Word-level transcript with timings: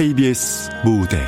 KBS 0.00 0.70
무대. 0.82 1.18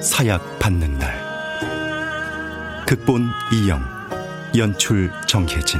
사약 0.00 0.58
받는 0.58 0.98
날. 0.98 1.14
극본 2.86 3.28
이영 3.52 3.84
연출 4.56 5.10
정혜진 5.26 5.78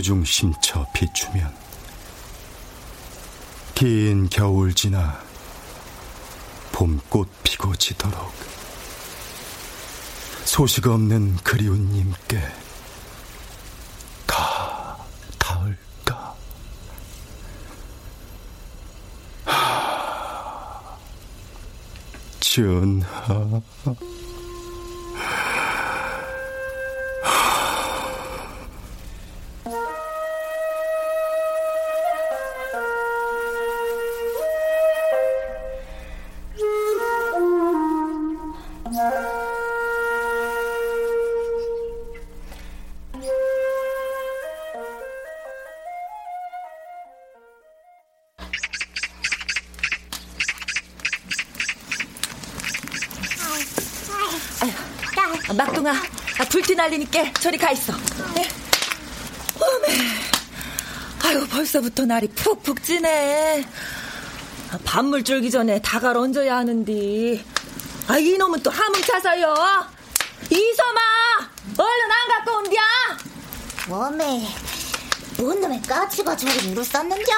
구중심쳐 0.00 0.86
비추면 0.94 1.54
긴 3.74 4.30
겨울 4.30 4.72
지나 4.72 5.22
봄꽃 6.72 7.28
피고 7.42 7.74
지도록 7.76 8.32
소식 10.44 10.86
없는 10.86 11.36
그리운 11.44 11.90
님께 11.90 12.40
다 14.26 14.96
닿을까? 15.38 16.34
하, 19.44 20.98
전하 22.40 23.60
날리니까 56.90 57.32
저리 57.34 57.56
가 57.56 57.70
있어. 57.70 57.92
예? 58.36 58.48
어메, 59.60 59.98
아유 61.24 61.46
벌써부터 61.48 62.04
날이 62.04 62.28
푹푹 62.28 62.82
찌네. 62.82 63.64
아, 64.72 64.78
밤물 64.84 65.22
줄기 65.22 65.50
전에 65.50 65.80
다갈 65.80 66.16
얹어야 66.16 66.56
하는데. 66.56 67.44
아 68.08 68.18
이놈은 68.18 68.62
또 68.62 68.70
함흥 68.70 69.00
차서요. 69.02 69.54
이서마, 70.50 71.00
얼른 71.78 72.10
안 72.10 72.28
갖고 72.28 72.58
온디야. 72.58 72.80
뭐매 73.88 74.48
뭔 75.38 75.60
놈의 75.60 75.82
까치가 75.82 76.36
저리 76.36 76.68
물을 76.68 76.84
쌌는겨? 76.84 77.32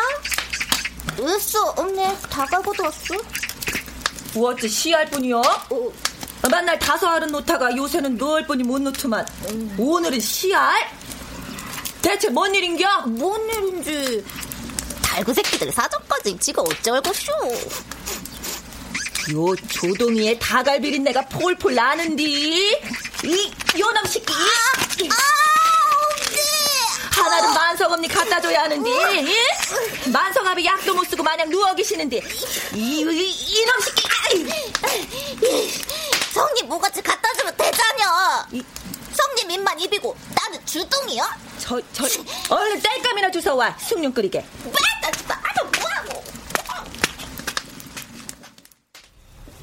으쌰 1.21 1.61
없네 1.77 2.17
다 2.31 2.45
갈고도 2.47 2.85
왔어 2.85 3.15
어째 4.35 4.67
시할 4.67 5.07
뿐이요? 5.11 5.39
어, 5.39 5.93
아, 6.43 6.49
만날 6.49 6.79
다섯 6.79 7.07
알은 7.09 7.29
놓다가 7.29 7.75
요새는 7.77 8.17
넣을 8.17 8.47
뿐이 8.47 8.65
못 8.65 8.81
놓더만 8.83 9.25
오늘은 9.79 10.21
시알? 10.21 10.89
대체 12.01 12.29
뭔 12.29 12.55
일인겨? 12.55 13.03
뭔 13.07 13.41
일인지 13.49 14.25
달구 15.03 15.35
새끼들 15.35 15.71
사정까지 15.73 16.39
지가 16.39 16.63
어쩔것쇼 16.63 17.33
요 19.33 19.55
조동이의 19.69 20.39
다갈 20.39 20.81
비린내가 20.81 21.23
폴폴 21.29 21.75
나는디 21.75 22.25
이 23.25 23.53
요놈 23.79 24.05
새끼 24.07 24.33
이, 25.05 25.09
하나는 27.13 27.55
만석엄니 27.55 28.09
갖다 28.09 28.41
줘야 28.41 28.63
하는데 28.63 28.91
이? 29.23 29.37
만석아비 30.11 30.65
약도 30.67 30.93
못 30.95 31.05
쓰고 31.05 31.23
마냥 31.23 31.49
누워 31.51 31.73
계시는데 31.75 32.21
이, 32.75 33.01
이, 33.01 33.31
이놈 33.61 33.81
새끼 33.81 34.03
성님 36.33 36.67
뭐같이 36.67 37.01
갖다 37.03 37.33
주면 37.35 37.57
되자녀 37.57 38.05
성님 39.15 39.51
입만 39.51 39.79
입이고 39.79 40.17
주둥이요? 41.13 41.23
저, 41.59 41.81
저, 41.93 42.05
얼른 42.55 42.81
땔감이나 42.81 43.31
주워 43.31 43.57
와. 43.57 43.77
숭늉 43.79 44.13
끓이게. 44.15 44.45
왜나 44.65 45.11
나도 45.29 45.71
뭐하고. 45.79 46.25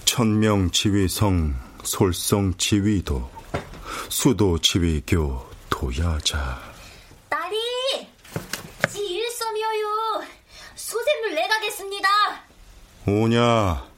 천명 0.06 0.72
지위성 0.72 1.56
솔성 1.84 2.54
지위도 2.58 3.30
수도 4.10 4.60
지위교 4.60 5.50
도야자. 5.70 6.62
딸이 7.30 7.58
지 8.90 9.00
일섬이어요. 9.00 10.24
소샘물 10.76 11.36
내가겠습니다. 11.36 12.10
오냐? 13.08 13.90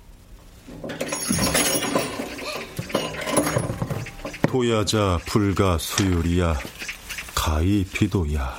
도야자 4.47 5.19
불가 5.25 5.77
수율이야 5.77 6.57
가히 7.43 7.83
비도야 7.91 8.55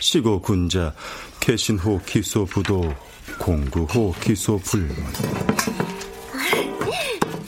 시고 0.00 0.42
군자 0.42 0.92
개신호 1.38 2.00
기소 2.04 2.44
부도 2.44 2.92
공구호 3.38 4.12
기소 4.20 4.58
불문 4.58 4.96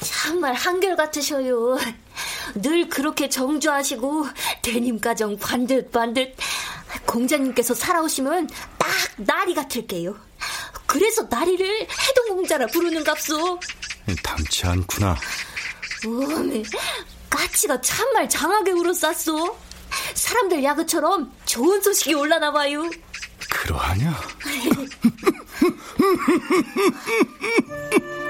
정말 0.01 0.55
한결같으셔요. 0.55 1.79
늘 2.55 2.89
그렇게 2.89 3.29
정주하시고 3.29 4.29
대님 4.63 5.01
가정 5.01 5.37
반듯반듯 5.37 6.37
공자님께서 7.07 7.75
살아오시면 7.75 8.51
딱 8.79 8.89
나리 9.17 9.53
같을게요. 9.53 10.17
그래서 10.87 11.27
나리를 11.29 11.89
해동공자라 11.91 12.69
부르는갑소. 12.69 13.59
담치 14.23 14.65
않구나 14.65 15.17
오메, 16.07 16.63
까치가 17.29 17.81
참말 17.81 18.29
장하게 18.29 18.71
울었쌌소. 18.71 19.70
사람들 20.15 20.63
야그처럼 20.65 21.31
좋은 21.45 21.83
소식이 21.83 22.15
올라나 22.15 22.53
봐요. 22.53 22.89
그러하냐 23.49 24.15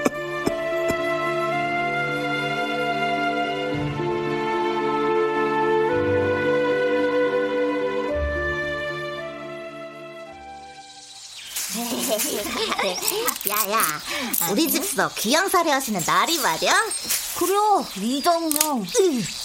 야야, 13.49 14.01
우리 14.51 14.69
집서 14.69 15.09
귀양살이 15.15 15.69
하시는 15.69 16.03
날이 16.05 16.37
말이야? 16.39 16.85
그래요, 17.37 17.85
이정명. 17.95 18.85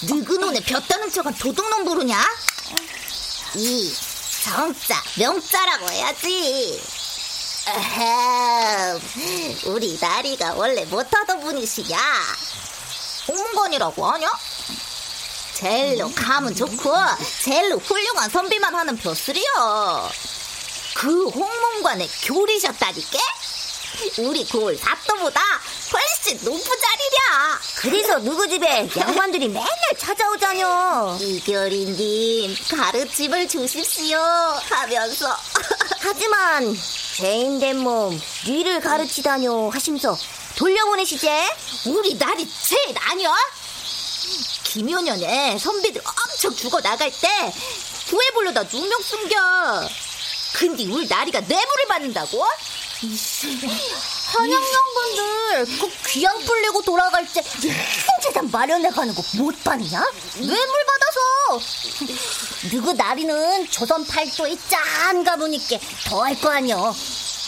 느그논에 0.03 0.61
볕다는 0.61 1.11
척한 1.11 1.35
도둑놈 1.35 1.85
부르냐? 1.85 2.19
이 3.55 3.95
정자, 4.45 5.03
명자라고 5.17 5.91
해야지. 5.91 6.83
우리 9.67 9.99
나리가 10.01 10.55
원래 10.55 10.85
못하던 10.87 11.41
분이시냐? 11.41 11.99
홍문관이라고 13.29 14.07
하냐? 14.07 14.31
젤로 15.55 16.13
감은 16.15 16.55
좋고 16.55 16.95
젤로 17.43 17.79
훌륭한 17.79 18.29
선비만 18.29 18.75
하는 18.75 18.97
벼슬이여. 18.97 20.11
그 20.97 21.29
홍문관에 21.29 22.09
교리셨다니까? 22.25 23.19
우리 24.19 24.47
고을 24.47 24.77
사또보다 24.77 25.41
훨씬 25.93 26.39
높은 26.43 26.61
자리랴. 26.61 27.61
그래서 27.77 28.19
누구 28.19 28.49
집에 28.49 28.89
양반들이 28.97 29.49
맨날 29.49 29.69
찾아오자뇨. 29.99 31.19
이결이님 31.21 32.57
가르침을 32.77 33.47
주십시오 33.49 34.19
하면서. 34.19 35.37
하지만 36.01 36.77
죄인 37.17 37.59
된 37.61 37.77
몸 37.79 38.19
니를 38.47 38.81
가르치다뇨 38.81 39.69
하시면서 39.71 40.17
돌려보내시제? 40.57 41.29
우리 41.87 42.15
날이 42.15 42.49
제일 42.63 42.97
아니야? 42.99 43.35
김효년에 44.65 45.59
선비들 45.59 46.03
엄청 46.05 46.55
죽어 46.55 46.81
나갈 46.81 47.11
때 47.11 47.53
구해불러다 48.09 48.63
누명 48.65 49.01
숨겨. 49.03 49.37
근데 50.59 50.85
우리 50.87 51.07
나리가 51.07 51.41
뇌물을 51.41 51.85
받는다고? 51.89 52.47
한양 54.27 54.63
양반들 54.73 55.79
그 55.79 55.91
귀양 56.09 56.39
풀리고 56.45 56.83
돌아갈 56.83 57.27
때 57.31 57.43
생재산 57.43 58.51
마련해가는 58.51 59.15
거 59.15 59.23
못 59.37 59.63
봤냐? 59.65 60.03
뇌물 60.37 60.85
받아서 60.87 61.61
누구 62.71 62.93
나리는 62.95 63.71
조선 63.71 64.07
팔도에 64.07 64.57
짠 64.69 65.23
가 65.25 65.37
보니까 65.37 65.77
더할 66.07 66.39
거 66.41 66.49
아니여 66.51 66.95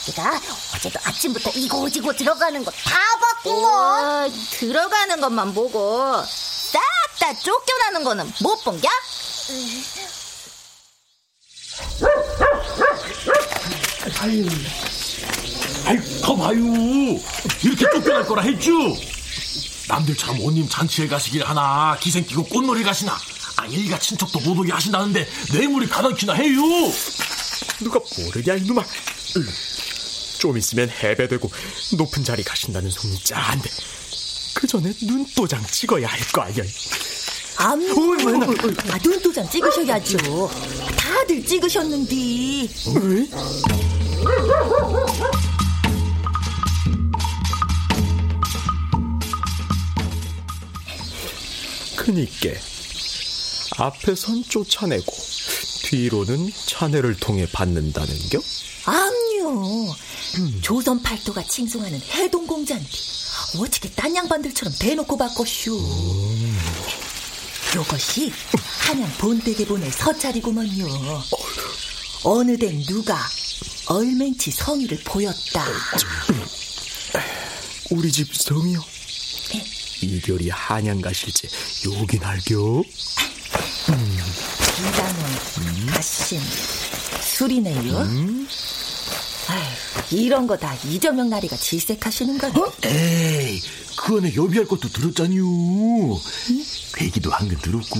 내가 0.07 0.41
어제도 0.77 0.99
아침부터 1.05 1.51
이고지고 1.51 2.13
들어가는 2.15 2.63
거 2.65 2.71
다 2.71 2.99
봤구먼 3.21 4.33
들어가는 4.51 5.21
것만 5.21 5.55
보고 5.55 6.13
싹 6.27 6.81
다 7.19 7.33
쫓겨나는 7.41 8.05
거는 8.05 8.33
못 8.43 8.63
본겨? 8.65 8.89
아이, 15.85 15.97
거봐요. 16.23 16.59
이렇게 17.63 17.85
쫓겨날 17.93 18.27
거라 18.27 18.43
했죠? 18.43 18.71
남들처럼 19.89 20.41
온님 20.41 20.69
잔치에 20.69 21.09
가시길 21.09 21.45
하나, 21.45 21.97
기생 22.01 22.25
끼고 22.27 22.45
꽃놀이 22.45 22.83
가시나. 22.83 23.17
아, 23.57 23.67
일가 23.67 23.99
친척도 23.99 24.41
못 24.41 24.59
오게 24.59 24.73
하신다는데, 24.73 25.27
뇌물이 25.53 25.89
가당키나 25.89 26.35
해요. 26.35 26.61
누가 27.81 28.01
모르냐 28.19 28.55
이놈아 28.55 28.83
으, 28.83 30.39
좀 30.39 30.59
있으면 30.59 30.91
해배되고 30.91 31.51
높은 31.97 32.25
자리 32.25 32.43
가신다는 32.43 32.91
소문이 32.91 33.23
짠데 33.23 33.71
그 34.55 34.67
전에 34.67 34.93
눈도장 35.03 35.65
찍어야 35.71 36.09
할 36.09 36.19
거 36.33 36.43
아니야 36.43 36.65
암, 37.61 37.83
아, 37.83 38.99
눈도장 39.03 39.49
찍으셔야죠. 39.51 40.17
다들 40.97 41.45
찍으셨는데. 41.45 42.15
왜? 43.03 43.29
그니까 51.97 52.49
앞에선 53.77 54.45
쫓아내고 54.49 55.13
뒤로는 55.83 56.51
차내를 56.67 57.17
통해 57.17 57.47
받는다는 57.53 58.09
겨? 58.31 58.41
암요. 58.85 59.95
조선 60.63 61.03
팔도가 61.03 61.43
칭송하는 61.43 62.01
해동공자인데 62.13 62.89
어떻게 63.59 63.91
딴 63.91 64.15
양반들처럼 64.15 64.75
대놓고 64.79 65.17
바꿔쇼. 65.17 65.77
이것이 67.75 68.32
한양 68.81 69.11
보낼 69.67 69.91
서찰이구먼요. 69.93 70.87
어느 72.25 72.56
댁 72.59 72.75
누가 72.87 73.19
얼맹치 73.87 74.50
성의를 74.50 74.99
보였다. 75.05 75.65
우리 77.91 78.11
집 78.11 78.35
성이요? 78.35 78.82
이결이 80.00 80.49
한양 80.50 81.00
가실지 81.00 81.49
요긴 81.85 82.25
알겨? 82.25 82.82
이단원, 84.79 85.37
가심, 85.88 86.41
술이네요. 87.21 87.99
아 87.99 88.05
휴, 89.55 90.17
이런 90.17 90.47
거 90.47 90.56
다 90.56 90.75
이정명 90.85 91.29
나리가 91.31 91.56
질색하시는 91.56 92.39
거네. 92.39 92.55
에이, 92.85 93.62
그 93.97 94.17
안에 94.19 94.35
여비할 94.35 94.67
것도 94.67 94.89
들었잖요. 94.89 95.41
회기도 96.99 97.31
한 97.31 97.49
건 97.49 97.56
들었고, 97.61 97.99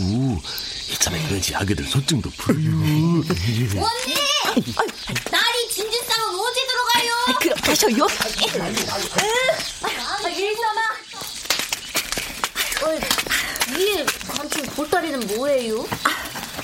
이참에 0.93 1.23
그러지 1.29 1.55
아기들 1.55 1.85
소증도 1.87 2.31
풀어요. 2.37 2.67
언니! 3.31 4.15
날이 5.31 5.69
진진상은 5.71 6.35
어디 6.41 6.67
들어가요? 6.67 7.12
아, 7.29 7.39
그럼 7.39 7.59
가셔요. 7.62 8.06
아, 9.83 10.29
일삼아. 10.29 10.81
어, 12.81 12.91
위에 13.77 14.05
감춘 14.29 14.62
보따리는 14.75 15.27
뭐예요? 15.37 15.87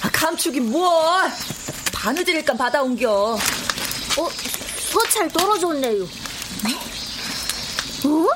아, 0.00 0.10
감축이 0.10 0.60
뭘? 0.60 1.30
바느질일감 1.92 2.56
받아온겨. 2.56 3.10
어, 4.18 4.28
서찰 4.94 5.28
떨어졌네요. 5.28 6.04
어? 8.04 8.26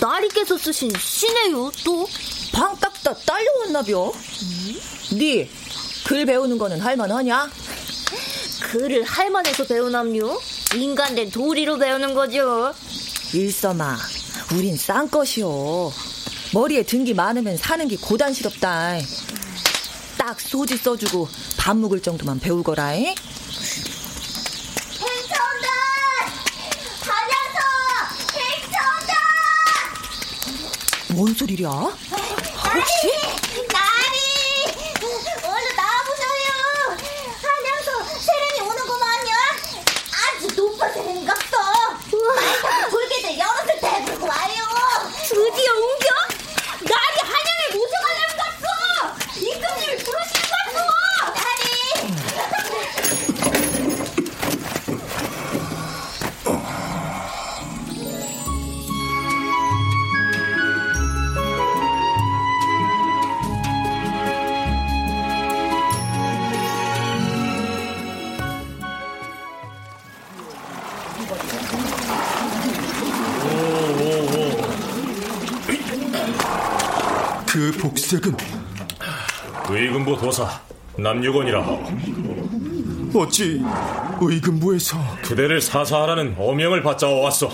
나리께서 0.00 0.58
쓰신 0.58 0.92
시네요, 1.00 1.72
또? 1.82 2.06
방 2.52 2.76
닦다 2.78 3.14
딸려왔나벼? 3.14 4.12
네, 5.18 5.48
글 6.04 6.26
배우는 6.26 6.58
거는 6.58 6.80
할만하냐? 6.80 7.50
글을 8.64 9.02
할만해서 9.04 9.64
배우남요? 9.66 10.38
인간된 10.74 11.30
도리로 11.30 11.78
배우는 11.78 12.12
거죠. 12.14 12.74
일섬아, 13.32 13.96
우린 14.54 14.76
싼 14.76 15.10
것이오. 15.10 15.90
머리에 16.52 16.82
등기 16.82 17.14
많으면 17.14 17.56
사는 17.56 17.88
게 17.88 17.96
고단스럽다. 17.96 18.98
딱 20.18 20.38
소지 20.40 20.76
써주고 20.76 21.28
밥 21.56 21.76
먹을 21.78 22.02
정도만 22.02 22.40
배울 22.40 22.62
거라 22.62 22.94
잉. 22.94 23.14
뭔 31.18 31.34
소리랴? 31.34 31.68
혹시? 31.68 33.37
도사 80.28 80.46
남유건이라 80.98 81.64
어찌 83.14 83.62
의금부에서 84.20 84.98
그대를 85.22 85.62
사사하라는 85.62 86.36
어명을 86.38 86.82
받자 86.82 87.08
왔소. 87.08 87.50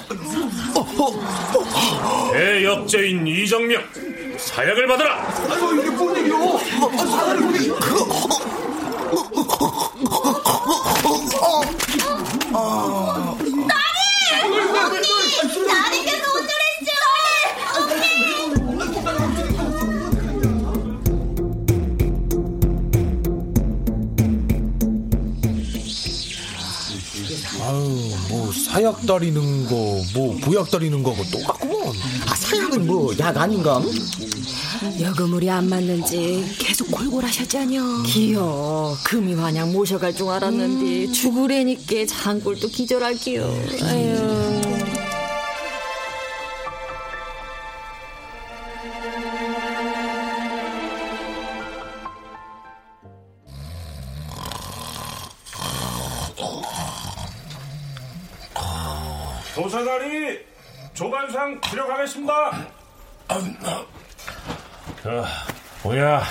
대역죄인 2.33 3.29
이정명 3.29 3.81
사약을 4.37 4.89
받으라. 4.89 5.23
나리께서 7.29 8.54
다리는 29.07 29.67
거, 29.67 30.03
뭐 30.15 30.37
보약 30.43 30.71
다리는 30.71 31.03
거고 31.03 31.23
똑같구먼. 31.31 31.95
아, 32.27 32.35
사약은 32.35 32.87
뭐 32.87 33.15
약 33.19 33.37
아닌가? 33.37 33.83
여그물이 35.01 35.51
안 35.51 35.69
맞는지 35.69 36.45
계속 36.59 36.91
골골하셨잖여. 36.91 38.03
기여 38.07 38.97
금이 39.05 39.35
마냥 39.35 39.73
모셔갈 39.73 40.15
줄 40.15 40.29
알았는데 40.29 41.13
죽으래니께 41.13 42.07
장골도 42.07 42.69
기절하기요. 42.69 43.43
아유. 43.83 44.44
들어가겠습니다. 62.15 62.67
자, 65.03 65.25
뭐야? 65.83 66.23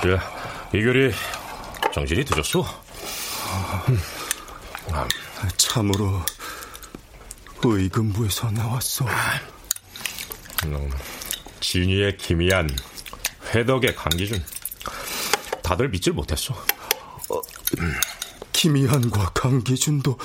그래, 0.00 0.18
이결이 0.72 1.12
정신이 1.92 2.24
드셨어? 2.24 2.64
참으로 5.58 6.22
의금부에서 7.62 8.50
나왔어. 8.52 9.04
음, 10.64 10.90
진위의 11.60 12.16
기미한 12.16 12.70
회덕의 13.52 13.94
강기준 13.94 14.42
다들 15.62 15.90
믿질 15.90 16.14
못했어. 16.14 16.54
김희한과 18.52 19.30
강기준도 19.34 20.18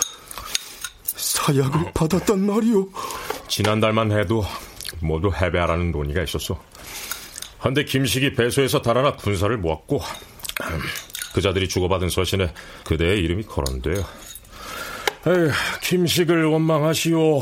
사약을 1.03 1.91
받았단 1.93 2.39
말이오. 2.39 2.89
지난달만 3.47 4.11
해도 4.11 4.45
모두 4.99 5.31
해배하라는 5.33 5.91
논의가 5.91 6.23
있었어. 6.23 6.63
한데 7.59 7.83
김식이 7.83 8.33
배수에서 8.33 8.81
달아나 8.81 9.15
군사를 9.15 9.55
모았고 9.57 10.01
그 11.33 11.41
자들이 11.41 11.67
주고받은 11.67 12.09
서신에 12.09 12.53
그대의 12.85 13.19
이름이 13.19 13.43
거론돼요. 13.43 14.05
에휴, 15.25 15.51
김식을 15.81 16.45
원망하시오. 16.45 17.41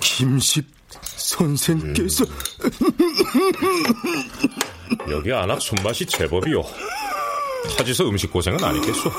김식 0.00 0.66
선생께서 1.02 2.24
여기 5.08 5.32
안악 5.32 5.62
손맛이 5.62 6.04
제법이요. 6.06 6.62
타지서 7.78 8.08
음식 8.08 8.32
고생은 8.32 8.64
안 8.64 8.74
했겠소. 8.76 9.10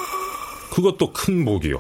그것도 0.72 1.14
큰 1.14 1.46
복이요. 1.46 1.78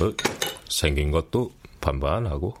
어, 0.00 0.12
생긴 0.68 1.10
것도 1.10 1.52
반반하고. 1.80 2.54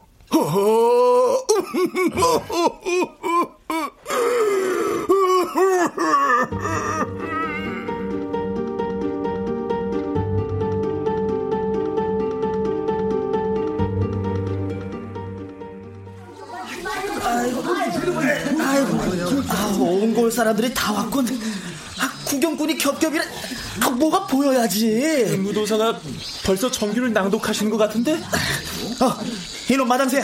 온골 20.30 20.32
사람들이 20.32 20.72
다 20.72 20.92
왔군. 20.92 21.26
아, 21.98 22.10
구경꾼이 22.24 22.78
겹겹이라 22.78 23.22
아, 23.82 23.90
뭐가 23.90 24.26
보여야지. 24.26 25.36
무도사가 25.38 26.00
벌써 26.44 26.70
정규를 26.70 27.12
낭독하시는 27.12 27.70
것 27.70 27.76
같은데? 27.76 28.12
어, 28.14 29.16
이놈 29.68 29.86
마당새야. 29.88 30.22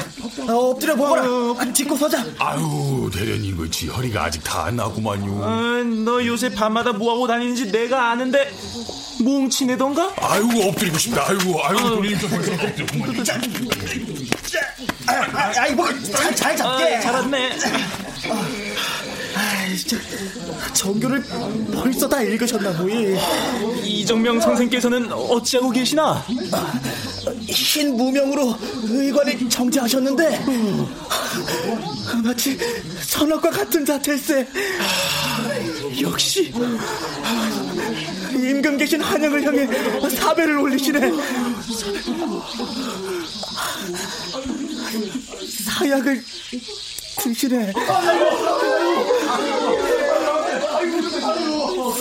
어, 0.49 0.53
엎드려 0.71 0.95
보거라. 0.95 1.23
아, 1.59 1.73
짚고 1.73 1.97
서자. 1.97 2.25
아유, 2.39 3.11
대련님 3.13 3.57
그지 3.57 3.89
허리가 3.89 4.25
아직 4.25 4.43
다 4.45 4.67
안 4.67 4.77
나구만요. 4.77 5.45
아, 5.45 5.83
너 6.05 6.25
요새 6.25 6.49
밤마다 6.51 6.93
뭐하고 6.93 7.27
다니는지 7.27 7.71
내가 7.71 8.11
아는데 8.11 8.51
뭉치내던가? 9.21 10.13
아이고 10.17 10.69
엎드리고 10.69 10.99
싶다. 10.99 11.25
아이고, 11.29 11.61
아이고, 11.65 11.91
돌림 11.97 12.19
좀 12.19 12.31
아, 15.09 15.13
아, 15.13 15.53
아이고, 15.59 15.85
잘, 16.13 16.35
잘 16.35 16.57
잡게. 16.57 16.97
아, 16.97 17.01
잘았네. 17.01 17.51
저, 19.85 19.97
정교를 20.73 21.23
벌써 21.73 22.09
다 22.09 22.23
읽으셨나 22.23 22.73
보이. 22.77 23.17
이정명 23.85 24.41
선생께서는 24.41 25.13
어찌하고 25.13 25.71
계시나? 25.71 26.25
흰 27.49 27.97
무명으로 27.97 28.57
의관을 28.85 29.49
정지하셨는데 29.49 30.45
마치 32.23 32.59
선악과 33.03 33.51
같은 33.51 33.85
자태일세. 33.85 34.49
역시 36.01 36.53
임금 38.35 38.77
계신 38.77 39.01
한양을 39.01 39.43
향해 39.45 40.09
사배를 40.09 40.59
올리시네. 40.59 41.13
사약을 45.65 46.25
드시네. 47.19 47.73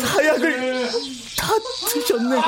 사약을 0.02 0.90
다 1.38 1.54
드셨네. 1.90 2.42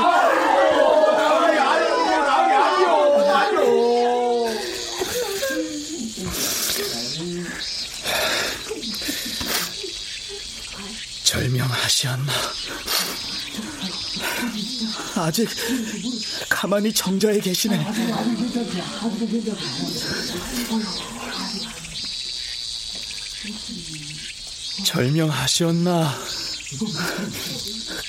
절명하시었나? 11.24 12.32
아직 15.18 15.50
가만히 16.50 16.94
정자에 16.94 17.40
계시네. 17.40 17.86
절명하시었나? 24.84 26.14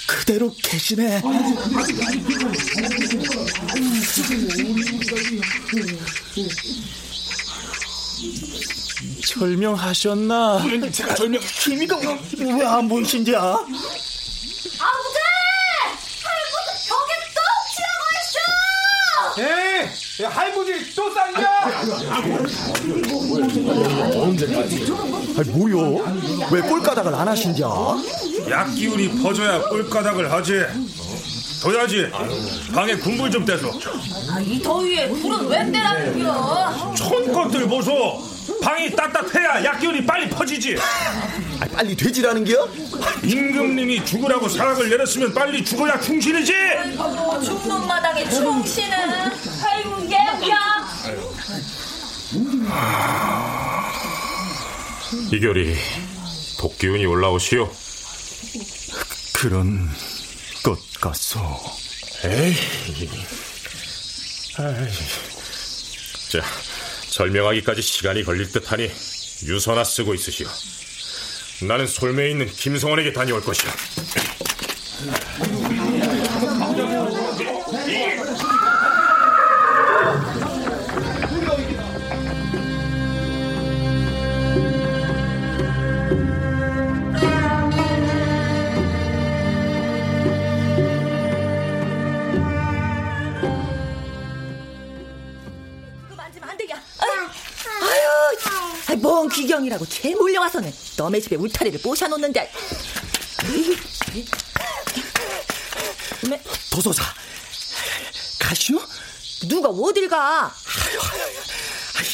그대로 0.07 0.55
계시네. 0.63 1.23
절명하셨나? 9.27 10.63
제가 10.93 11.15
절명. 11.15 11.41
김이가 11.61 11.97
왜 11.99 12.65
안 12.65 12.89
보이신지야? 12.89 13.39
아버지 13.39 13.69
벽에 16.89 17.13
또 17.35 17.41
치라고 17.73 18.03
했어! 18.17 18.37
에이, 19.39 20.25
할머니 20.25 20.73
또 20.97 21.11
쌌냐? 21.15 21.49
아니 25.39 25.51
뭐요? 25.51 26.05
왜 26.51 26.61
꼴가닥을 26.61 27.15
안 27.15 27.29
하신냐? 27.29 27.65
약 28.51 28.75
기운이 28.75 29.23
퍼져야 29.23 29.61
꿀가닥을 29.69 30.33
하지. 30.33 30.65
둬야지. 31.61 32.11
방에 32.73 32.95
군불 32.97 33.31
좀 33.31 33.45
떼서. 33.45 33.69
아, 34.31 34.41
이 34.41 34.61
더위에 34.63 35.09
불은 35.09 35.47
왜 35.49 35.71
떼라는 35.71 36.23
겨? 36.23 36.95
촌 36.95 37.33
것들 37.33 37.67
보소. 37.69 38.29
방이 38.63 38.91
따뜻해야 38.95 39.65
약 39.65 39.79
기운이 39.81 40.05
빨리 40.07 40.29
퍼지지. 40.29 40.77
아니, 41.61 41.73
빨리 41.73 41.97
되지라는겨? 41.97 42.69
임금님이 43.25 44.05
죽으라고 44.05 44.49
사락을 44.49 44.89
내렸으면 44.89 45.35
빨리 45.35 45.65
죽어야 45.65 46.01
충신이지. 46.01 46.55
아이고, 46.55 47.43
죽는 47.43 47.87
마당에 47.87 48.29
충신은 48.29 48.97
아이고 49.65 50.11
얘야. 50.11 50.89
이결이 55.33 55.77
독기운이 56.59 57.07
올라오시오. 57.07 57.71
그런 59.35 59.89
것 61.01 61.11
같소. 61.11 61.41
에이. 62.25 62.55
아이. 64.59 64.89
자, 66.31 66.43
설명하기까지 67.09 67.83
시간이 67.83 68.25
걸릴 68.25 68.51
듯하니 68.51 68.91
유서나 69.45 69.85
쓰고 69.85 70.15
있으시오. 70.15 70.49
나는 71.67 71.87
솔매에 71.87 72.31
있는 72.31 72.47
김성원에게 72.47 73.13
다녀올 73.13 73.43
것이오. 73.43 73.71
뭔 99.01 99.29
귀경이라고 99.29 99.87
죄 99.87 100.15
몰려와서는 100.15 100.73
너네 100.97 101.21
집에 101.21 101.37
울타리를 101.37 101.81
모셔놓는데. 101.83 102.51
네? 106.29 106.43
도소사 106.71 107.05
가시오? 108.39 108.81
누가 109.49 109.69
어딜 109.69 110.09
가? 110.09 110.47
아, 110.47 110.53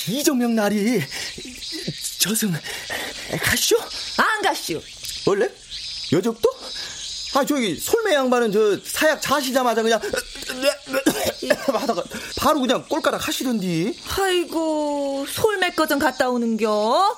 이정명 0.08 0.54
날이 0.54 1.02
저승 2.20 2.52
가시오? 3.42 3.78
안 4.18 4.42
가시오. 4.42 4.80
원래? 5.26 5.48
여적도? 6.12 6.50
아 7.34 7.44
저기 7.44 7.76
솔매 7.76 8.14
양반은 8.14 8.52
저 8.52 8.78
사약 8.84 9.20
자시자마자 9.20 9.82
그냥 9.82 10.00
하다가 11.66 12.02
바로 12.38 12.60
그냥 12.60 12.84
꼴가락 12.88 13.26
하시던디. 13.26 13.98
아이고 14.18 15.26
솔맥거전 15.28 15.98
갔다 15.98 16.28
오는겨. 16.30 17.16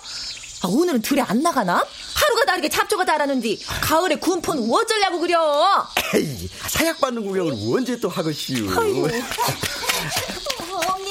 아, 0.62 0.68
오늘은 0.68 1.02
들에 1.02 1.20
안 1.20 1.42
나가나? 1.42 1.84
하루가 2.14 2.44
다르게 2.46 2.70
잡초가 2.70 3.04
달았는디 3.04 3.62
가을에 3.82 4.16
군포는 4.16 4.72
어쩌려고 4.72 5.20
그려? 5.20 5.86
에이, 6.14 6.48
사약 6.68 6.98
받는 6.98 7.26
구경을 7.26 7.52
언제 7.76 8.00
또 8.00 8.08
하겠시오? 8.08 8.70
아이고. 8.70 9.06
어머니 10.72 11.10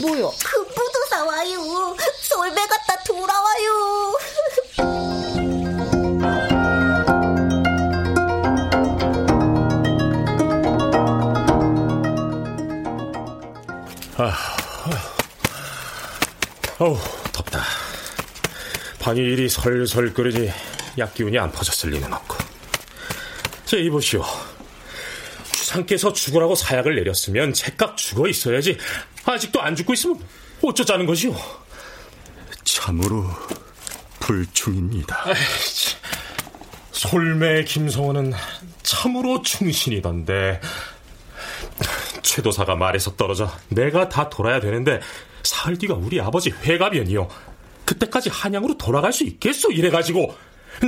뭐요? 0.00 0.34
그 0.44 0.64
부도사 0.66 1.24
와요 1.24 1.96
솔배 2.22 2.66
갔다 2.66 2.96
돌아와요 3.04 4.07
어우, 16.80 16.96
덥다. 17.32 17.62
방이 19.00 19.20
이리 19.20 19.48
설설 19.48 20.14
끓으니 20.14 20.50
약 20.98 21.12
기운이 21.14 21.36
안 21.38 21.50
퍼졌을 21.50 21.90
리는 21.90 22.12
없고. 22.12 22.36
자, 23.64 23.76
이보시오. 23.76 24.24
주상께서 25.52 26.12
죽으라고 26.12 26.54
사약을 26.54 26.94
내렸으면 26.94 27.52
제깍 27.52 27.96
죽어 27.96 28.28
있어야지. 28.28 28.78
아직도 29.24 29.60
안 29.60 29.74
죽고 29.74 29.92
있으면 29.92 30.20
어쩌자는 30.62 31.06
것이오. 31.06 31.34
참으로 32.64 33.28
불충입니다. 34.20 35.24
솔매 36.92 37.64
김성원은 37.64 38.32
참으로 38.84 39.42
충신이던데. 39.42 40.60
최도사가 42.22 42.76
말에서 42.76 43.16
떨어져 43.16 43.52
내가 43.68 44.08
다 44.08 44.28
돌아야 44.28 44.60
되는데 44.60 45.00
사흘 45.42 45.78
뒤가 45.78 45.94
우리 45.94 46.20
아버지 46.20 46.50
회가변이요. 46.50 47.28
그때까지 47.84 48.28
한양으로 48.30 48.76
돌아갈 48.76 49.12
수 49.12 49.24
있겠소 49.24 49.70
이래가지고 49.72 50.36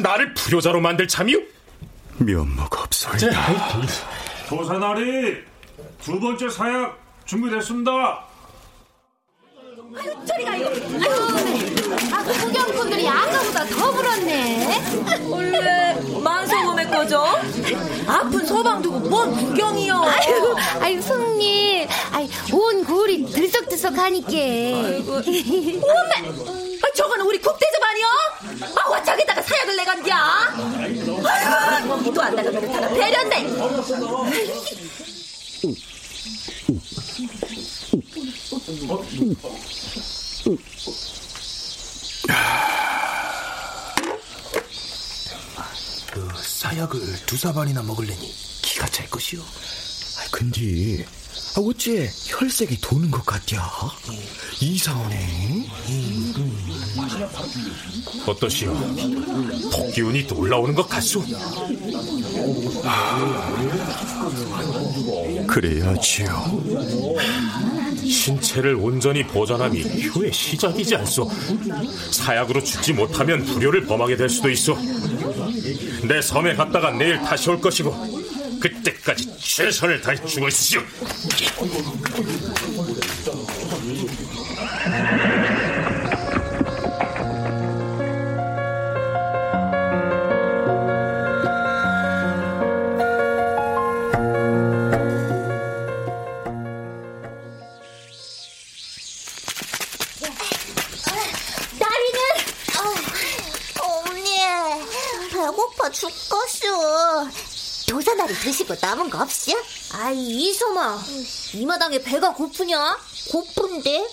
나를 0.02 0.35
불효자로 0.35 0.80
만들 0.80 1.09
참이요? 1.09 1.38
면목 2.19 2.78
없소이다. 2.78 3.30
도사나리 4.49 5.38
두 6.02 6.21
번째 6.21 6.49
사약 6.49 6.99
준비됐습니다. 7.25 8.25
저리 10.26 10.44
가요. 10.44 10.66
아 12.12 12.23
구경꾼들이 12.23 13.09
아까보다 13.09 13.64
더 13.64 13.90
불었네 13.90 15.26
원래 15.28 15.94
만성음의 16.23 16.91
거죠? 16.91 17.25
아픈 18.06 18.47
서방 18.47 18.82
두고 18.82 19.00
뭔 19.00 19.34
구경이요? 19.34 19.95
아유, 19.95 20.56
아유 20.80 21.02
손님 21.02 21.88
아이 22.12 22.30
온 22.52 22.84
굴이 22.84 23.32
들썩들썩하니까 23.32 24.28
어메! 24.36 26.30
아, 26.82 26.93
저거는 26.95 27.26
우리 27.26 27.38
국대접 27.41 27.82
아니야? 27.82 28.06
아, 28.76 28.88
와짝에다가 28.91 29.43
사약을 29.43 29.76
내간디야? 29.76 30.17
아유, 30.17 32.02
이도 32.06 32.23
안 32.23 32.34
나가 32.36 32.50
그렇다가 32.50 32.88
배렸네. 32.88 33.50
그 46.91 46.99
사발이나 47.50 47.82
먹을래니 47.82 48.32
기가 48.63 48.86
찰 48.86 49.10
것이오. 49.10 49.41
아, 49.41 50.28
근데 50.30 51.04
아, 51.56 51.60
어째 51.60 52.08
혈색이 52.28 52.80
도는 52.80 53.10
것 53.10 53.26
같야? 53.26 53.69
이상하네. 54.60 55.67
어떠시오? 58.26 58.73
독기운이 59.71 60.28
또 60.28 60.39
올라오는 60.39 60.75
것 60.75 60.89
같소? 60.89 61.25
그래야지요. 65.49 66.28
신체를 68.10 68.75
온전히 68.75 69.25
보존함이 69.25 70.08
효의 70.08 70.32
시작이지 70.32 70.96
않소. 70.96 71.30
사약으로 72.10 72.62
죽지 72.62 72.92
못하면 72.92 73.44
불효를 73.44 73.86
범하게 73.86 74.16
될 74.16 74.28
수도 74.28 74.50
있어. 74.50 74.76
내 76.06 76.20
섬에 76.20 76.54
갔다가 76.54 76.90
내일 76.90 77.18
다시 77.20 77.49
올 77.50 77.60
것이고 77.60 77.94
그때까지 78.60 79.38
최선을 79.38 80.00
다해 80.00 80.16
죽어 80.26 80.49
있으시오. 80.49 80.82
아이 110.10 110.18
이소마 110.18 110.99
이 111.54 111.64
마당에 111.64 112.02
배가 112.02 112.34
고프냐? 112.34 112.99
고픈데? 113.30 114.08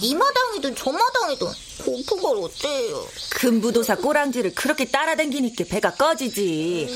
이 0.00 0.14
마당이든 0.14 0.74
저 0.74 0.90
마당이든 0.90 1.46
고픈 1.84 2.22
걸 2.22 2.38
어때요? 2.38 3.06
금부도사 3.32 3.96
꼬랑지를 3.96 4.54
그렇게 4.54 4.86
따라댕기니까 4.86 5.64
배가 5.68 5.92
꺼지지. 5.92 6.88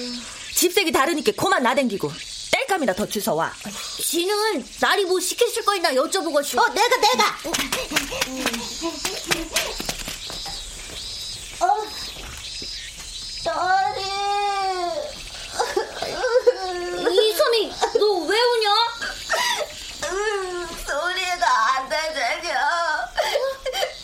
집색이 0.55 0.93
다르니까 0.93 1.33
코만 1.37 1.63
나댕기고 1.63 2.11
땔감이나 2.53 2.95
더 2.95 3.07
주워와. 3.07 3.53
지는 4.01 4.65
나리 4.81 5.05
뭐 5.05 5.21
시켰을 5.21 5.63
거 5.67 5.77
있나 5.77 5.91
여쭤보고 5.93 6.43
싶어 6.43 6.63
어 6.63 6.69
내가 6.69 6.97
내가 6.97 7.37
어나 13.45 13.92
리 17.53 17.67
이소미 17.67 17.73
너 17.99 18.05
왜 18.27 18.33
우냐? 18.41 18.67
소리가 20.87 21.45
안 21.77 21.89
되잖여 21.89 22.49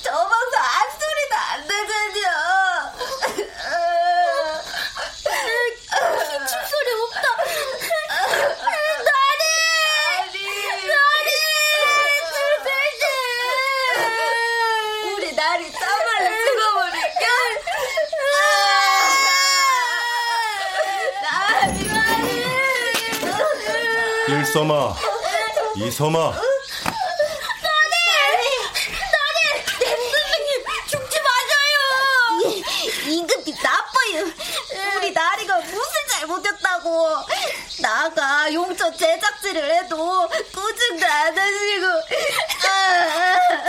저 0.03 0.11
방송 0.13 0.61
안 0.61 0.91
소리도 1.01 1.35
안 1.35 1.67
되잖여 1.67 2.23
기침 6.39 6.51
소리 6.69 6.89
없다 7.03 7.25
나리 9.09 9.43
나리 10.89 11.29
우리 15.15 15.25
나리 15.35 15.61
땀말로 15.73 16.29
죽어버릴까? 16.45 17.25
나리 21.23 21.77
일섬아, 24.59 24.97
이섬아, 25.77 26.19
나리! 27.63 28.43
내 29.79 29.87
선생님 29.87 30.51
죽지 30.89 31.15
마셔요! 31.21 31.79
임금님 33.07 33.55
나빠요. 33.63 34.17
우리 34.97 35.13
나리가 35.13 35.59
무슨 35.61 35.93
잘못했다고. 36.11 37.09
나가 37.81 38.53
용처 38.53 38.91
제작질을 38.97 39.77
해도 39.77 40.29
꾸중도 40.29 41.07
안 41.07 41.39
하시고. 41.39 41.87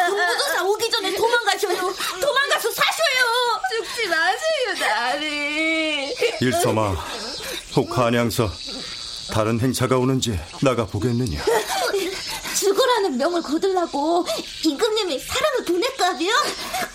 군부도사 0.07 0.63
오기 0.63 0.89
전에 0.89 1.13
도망가셔요. 1.13 1.93
도망가서 2.19 2.71
사셔요. 2.71 3.61
죽지 3.75 4.07
마세요, 4.07 4.73
나리. 4.79 6.15
일섬아, 6.41 6.95
혹 7.75 7.95
한양서 7.95 8.49
다른 9.31 9.59
행차가 9.59 9.97
오는지 9.97 10.39
나가 10.61 10.85
보겠느냐? 10.85 11.39
죽으라는 12.59 13.17
명을 13.17 13.41
거들라고 13.41 14.25
임금님이 14.65 15.19
사람을 15.19 15.65
보냈다며? 15.65 16.27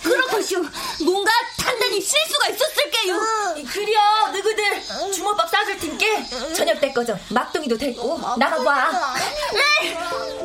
그렇것이오 0.02 0.62
뭔가 1.04 1.30
단단히 1.58 2.00
실수가 2.00 2.48
있었을게요. 2.48 3.14
어. 3.16 3.54
그려 3.72 4.00
너희들 4.30 4.82
주먹밥 5.12 5.48
싸줄 5.48 5.78
팀께 5.78 6.24
저녁 6.54 6.80
때 6.80 6.92
거죠. 6.92 7.18
막둥이도 7.30 7.78
데리고 7.78 8.18
나가봐. 8.36 8.90
어. 8.90 10.43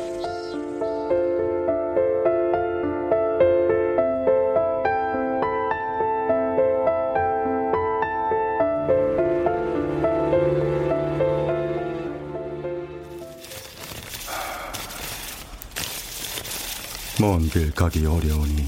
먼 17.20 17.50
길 17.50 17.70
가기 17.72 18.06
어려우니 18.06 18.66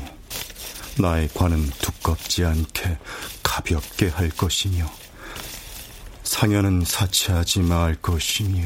나의 0.99 1.31
관은 1.33 1.71
두껍지 1.81 2.45
않게 2.45 2.99
가볍게 3.43 4.09
할 4.09 4.29
것이며 4.29 4.85
상여는 6.23 6.85
사치하지 6.85 7.61
말 7.61 7.95
것이며. 8.03 8.61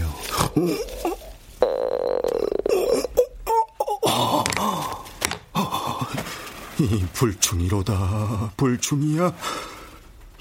이 6.79 7.07
불충이로다 7.13 8.55
불충이야. 8.57 9.33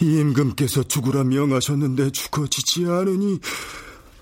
임금께서 0.01 0.83
죽으라 0.83 1.23
명하셨는데 1.23 2.11
죽어지지 2.11 2.85
않으니 2.85 3.39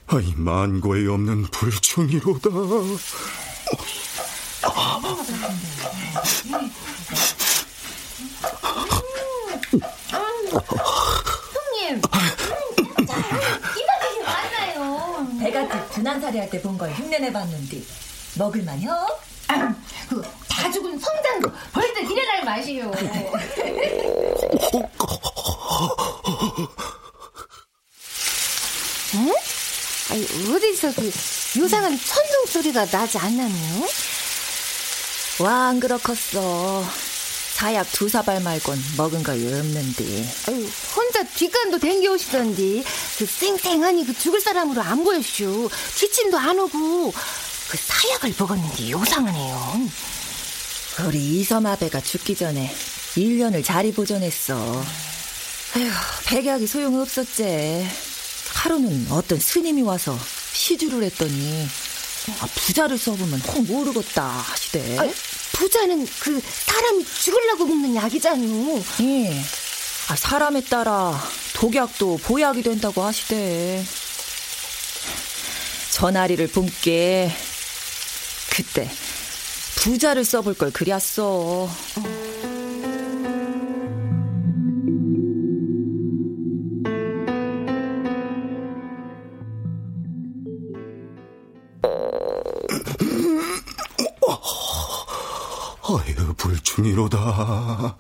아이 0.08 0.34
만고에 0.36 1.08
없는 1.08 1.44
불충이로다 1.44 2.50
형님, 11.54 12.02
되게 13.72 14.24
많아요. 14.24 15.28
배가 15.40 15.68
분한살이 15.90 16.40
할 16.40 16.50
때 16.50 16.62
본 16.62 16.78
걸 16.78 16.92
흉내내봤는데 16.94 17.82
먹을만요? 18.38 19.08
다 19.48 20.72
죽은 20.72 20.98
성장도 21.00 21.52
벌써 21.74 21.94
기대날 22.08 22.44
맛이요. 22.46 22.92
응? 29.16 29.34
아니, 30.12 30.24
어디서 30.54 30.94
그 30.96 31.12
요상한 31.60 31.98
천둥 31.98 32.46
소리가 32.48 32.86
나지 32.86 33.18
않나요? 33.18 33.50
와 35.40 35.68
안 35.70 35.80
그렇겠어. 35.80 36.84
사약 37.54 37.92
두 37.92 38.10
사발 38.10 38.42
말곤 38.42 38.78
먹은 38.98 39.24
거 39.24 39.32
없는데. 39.32 40.28
아유, 40.50 40.68
혼자 40.96 41.24
뒷간도 41.24 41.80
댕겨오시던디 41.80 42.84
그 43.18 43.26
쌩쌩하니 43.26 44.06
그 44.06 44.14
죽을 44.18 44.42
사람으로 44.42 44.82
안 44.82 45.04
보였슈. 45.04 45.70
기침도 45.96 46.38
안 46.38 46.60
오고 46.60 47.12
그 47.12 47.78
사약을 47.78 48.34
먹었는데 48.38 48.92
요상하네요. 48.92 49.90
우리 51.08 51.40
이섬아배가 51.40 52.02
죽기 52.02 52.36
전에 52.36 52.74
1년을 53.16 53.64
자리 53.64 53.92
보존했어. 53.92 54.84
아휴, 55.76 55.92
백약이 56.26 56.68
소용없었지. 56.68 57.88
하루는 58.54 59.08
어떤 59.10 59.40
스님이 59.40 59.82
와서 59.82 60.18
시주를 60.54 61.04
했더니 61.04 61.68
아, 62.40 62.48
부자를 62.56 62.98
써보면 62.98 63.40
혹 63.42 63.64
모르겠다 63.66 64.24
하시대. 64.24 64.98
아, 64.98 65.10
부자는 65.54 66.08
그 66.20 66.42
사람이 66.42 67.06
죽으려고 67.06 67.66
먹는 67.66 67.96
약이잖요. 67.96 68.82
예. 69.02 69.42
아, 70.10 70.16
사람에 70.16 70.62
따라 70.62 71.14
독약도 71.54 72.18
보약이 72.24 72.64
된다고 72.64 73.04
하시대. 73.04 73.84
전화리를 75.92 76.48
봄게 76.48 77.32
그때 78.50 78.90
부자를 79.76 80.24
써볼 80.24 80.56
걸 80.56 80.72
그렸어. 80.72 81.70
아 81.96 82.33
유, 96.80 96.84
불충이로다. 96.84 97.98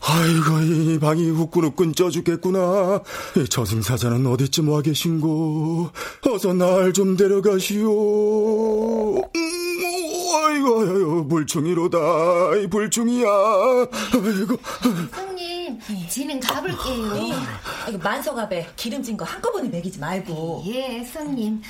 아이고, 0.00 0.60
이 0.60 0.98
방이 0.98 1.28
후끈후끈 1.30 1.94
쪄 1.94 2.10
죽겠구나. 2.10 3.02
이 3.36 3.46
저승사자는 3.48 4.26
어디쯤 4.26 4.68
와 4.70 4.80
계신고. 4.80 5.90
어서 6.32 6.54
날 6.54 6.92
좀 6.92 7.16
데려가시오. 7.16 7.88
음, 9.18 9.22
아이고, 10.34 10.80
아이고, 10.80 11.28
불충이로다. 11.28 11.98
이 12.56 12.66
불충이야. 12.68 13.28
아이고. 13.28 14.56
형님, 15.12 15.78
지는 16.08 16.40
가볼게요. 16.40 17.14
이거 17.88 17.98
만석압에 17.98 18.68
기름진 18.76 19.16
거 19.16 19.24
한꺼번에 19.26 19.68
먹이지 19.68 19.98
말고. 19.98 20.64
예, 20.66 21.04
손님. 21.04 21.60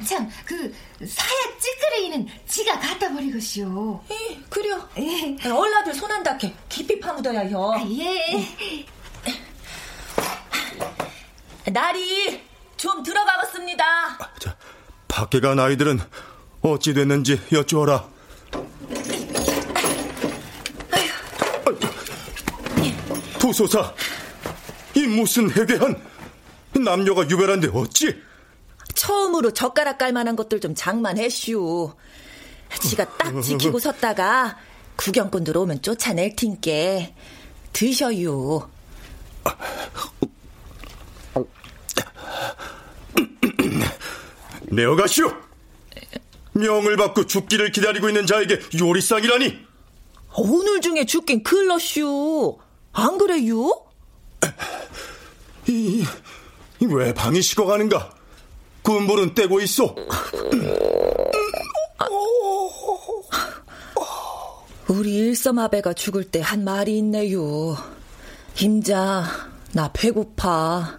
아, 0.00 0.04
참, 0.04 0.28
그 0.44 0.74
사약 1.06 1.60
찌끄레기는 1.60 2.26
지가 2.46 2.78
갖다 2.78 3.12
버리고시오. 3.12 4.02
예, 4.10 4.40
그려. 4.48 4.88
예. 4.98 5.36
얼라들 5.48 5.94
손안 5.94 6.22
닿게 6.22 6.54
깊이 6.68 6.98
파묻어야 6.98 7.48
혀. 7.50 7.72
아, 7.72 7.86
예. 7.90 8.86
날이 11.70 12.40
좀 12.76 13.02
들어가겠습니다. 13.02 13.84
밖에 15.06 15.40
간 15.40 15.58
아이들은 15.58 16.00
어찌 16.62 16.94
됐는지 16.94 17.40
여쭈어라. 17.52 18.08
도소사, 23.38 23.94
이 24.94 25.06
무슨 25.06 25.50
해괴한 25.50 26.00
남녀가 26.84 27.22
유별한데 27.22 27.68
어찌? 27.72 28.29
처음으로 29.00 29.52
젓가락 29.52 29.96
깔 29.96 30.12
만한 30.12 30.36
것들 30.36 30.60
좀 30.60 30.74
장만했슈. 30.74 31.94
지가 32.82 33.16
딱 33.16 33.40
지키고 33.40 33.78
섰다가 33.80 34.58
구경꾼들 34.96 35.56
오면 35.56 35.80
쫓아낼 35.80 36.36
팀께 36.36 37.14
드셔요. 37.72 38.70
내어가시오! 44.64 45.32
명을 46.52 46.98
받고 46.98 47.26
죽기를 47.26 47.72
기다리고 47.72 48.08
있는 48.08 48.26
자에게 48.26 48.60
요리상이라니! 48.78 49.66
오늘 50.36 50.82
중에 50.82 51.06
죽긴 51.06 51.42
글렀슈. 51.42 52.58
안 52.92 53.16
그래요? 53.16 53.82
이, 55.66 56.04
이, 56.80 56.86
왜 56.86 57.14
방이 57.14 57.40
식어가는가? 57.40 58.19
군불은 58.82 59.34
떼고 59.34 59.60
있어. 59.60 59.94
우리 64.88 65.14
일섬아배가 65.16 65.92
죽을 65.94 66.24
때 66.24 66.40
한 66.40 66.64
말이 66.64 66.98
있네요. 66.98 67.76
임자, 68.60 69.24
나 69.72 69.90
배고파. 69.92 70.98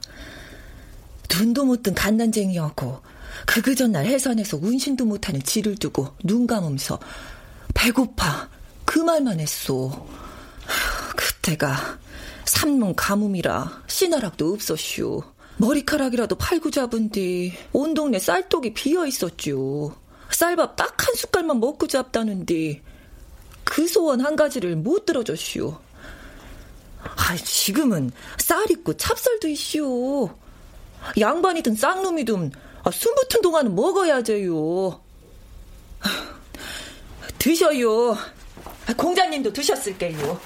눈도 1.30 1.66
못 1.66 1.84
뜬 1.84 1.94
갓난쟁이하고 1.94 3.02
그 3.46 3.62
그 3.62 3.76
전 3.76 3.92
날 3.92 4.06
해산에서 4.06 4.58
운신도 4.62 5.06
못하는 5.06 5.42
지를 5.44 5.76
두고 5.76 6.16
눈 6.24 6.48
감으면서 6.48 7.00
배고파 7.74 8.50
그 8.86 9.00
말만 9.00 9.40
했소. 9.40 10.08
그때가 11.18 11.98
삼문 12.46 12.96
가뭄이라 12.96 13.84
씨나락도 13.88 14.54
없었슈. 14.54 15.24
머리카락이라도 15.62 16.36
팔고 16.36 16.72
잡은 16.72 17.10
뒤 17.10 17.54
온 17.72 17.94
동네 17.94 18.20
쌀독이 18.20 18.74
비어 18.74 19.06
있었죠. 19.06 19.96
쌀밥 20.32 20.76
딱 20.76 20.96
한 21.02 21.16
숟갈만 21.16 21.60
먹고 21.60 21.88
잡다는데 21.88 22.82
그 23.64 23.88
소원 23.88 24.22
한 24.22 24.36
가지를 24.36 24.76
못 24.76 25.06
들어줬슈. 25.06 25.76
아, 27.04 27.36
지금은 27.36 28.12
쌀 28.38 28.70
있고 28.72 28.96
찹쌀도 28.96 29.48
있슈. 29.50 30.30
양반이든 31.20 31.76
쌍놈이든 31.76 32.52
아, 32.84 32.92
숨 32.92 33.14
붙은 33.16 33.42
동안은 33.42 33.76
먹어야죠요. 33.76 35.02
드셔요. 37.38 38.16
공자님도 38.98 39.52
드셨을 39.54 39.98
게요. 39.98 40.40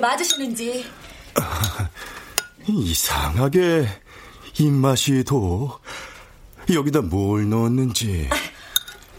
맞으시는지. 0.00 0.84
이상하게 2.66 3.86
입맛이 4.58 5.24
도. 5.24 5.78
여기다 6.72 7.00
뭘 7.02 7.48
넣었는지. 7.48 8.28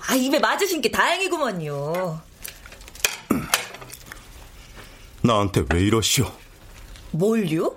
아, 0.07 0.15
입에 0.15 0.39
맞으신 0.39 0.81
게 0.81 0.91
다행이구먼요. 0.91 2.21
나한테 5.23 5.65
왜 5.73 5.81
이러시오? 5.81 6.31
뭘요? 7.11 7.75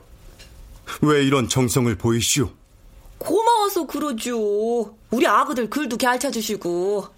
왜 1.00 1.24
이런 1.24 1.48
정성을 1.48 1.94
보이시오? 1.96 2.50
고마워서 3.18 3.86
그러죠. 3.86 4.96
우리 5.10 5.26
아그들 5.26 5.70
글도 5.70 5.96
갸 5.96 6.18
찾으시고. 6.18 7.08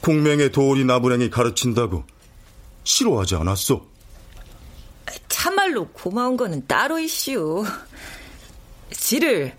공명의 0.00 0.52
도리 0.52 0.84
나부랭이 0.84 1.30
가르친다고 1.30 2.04
싫어하지 2.84 3.36
않았어? 3.36 3.84
참말로 5.28 5.88
고마운 5.88 6.36
거는 6.36 6.66
따로 6.66 6.98
이슈. 6.98 7.64
지를 8.90 9.56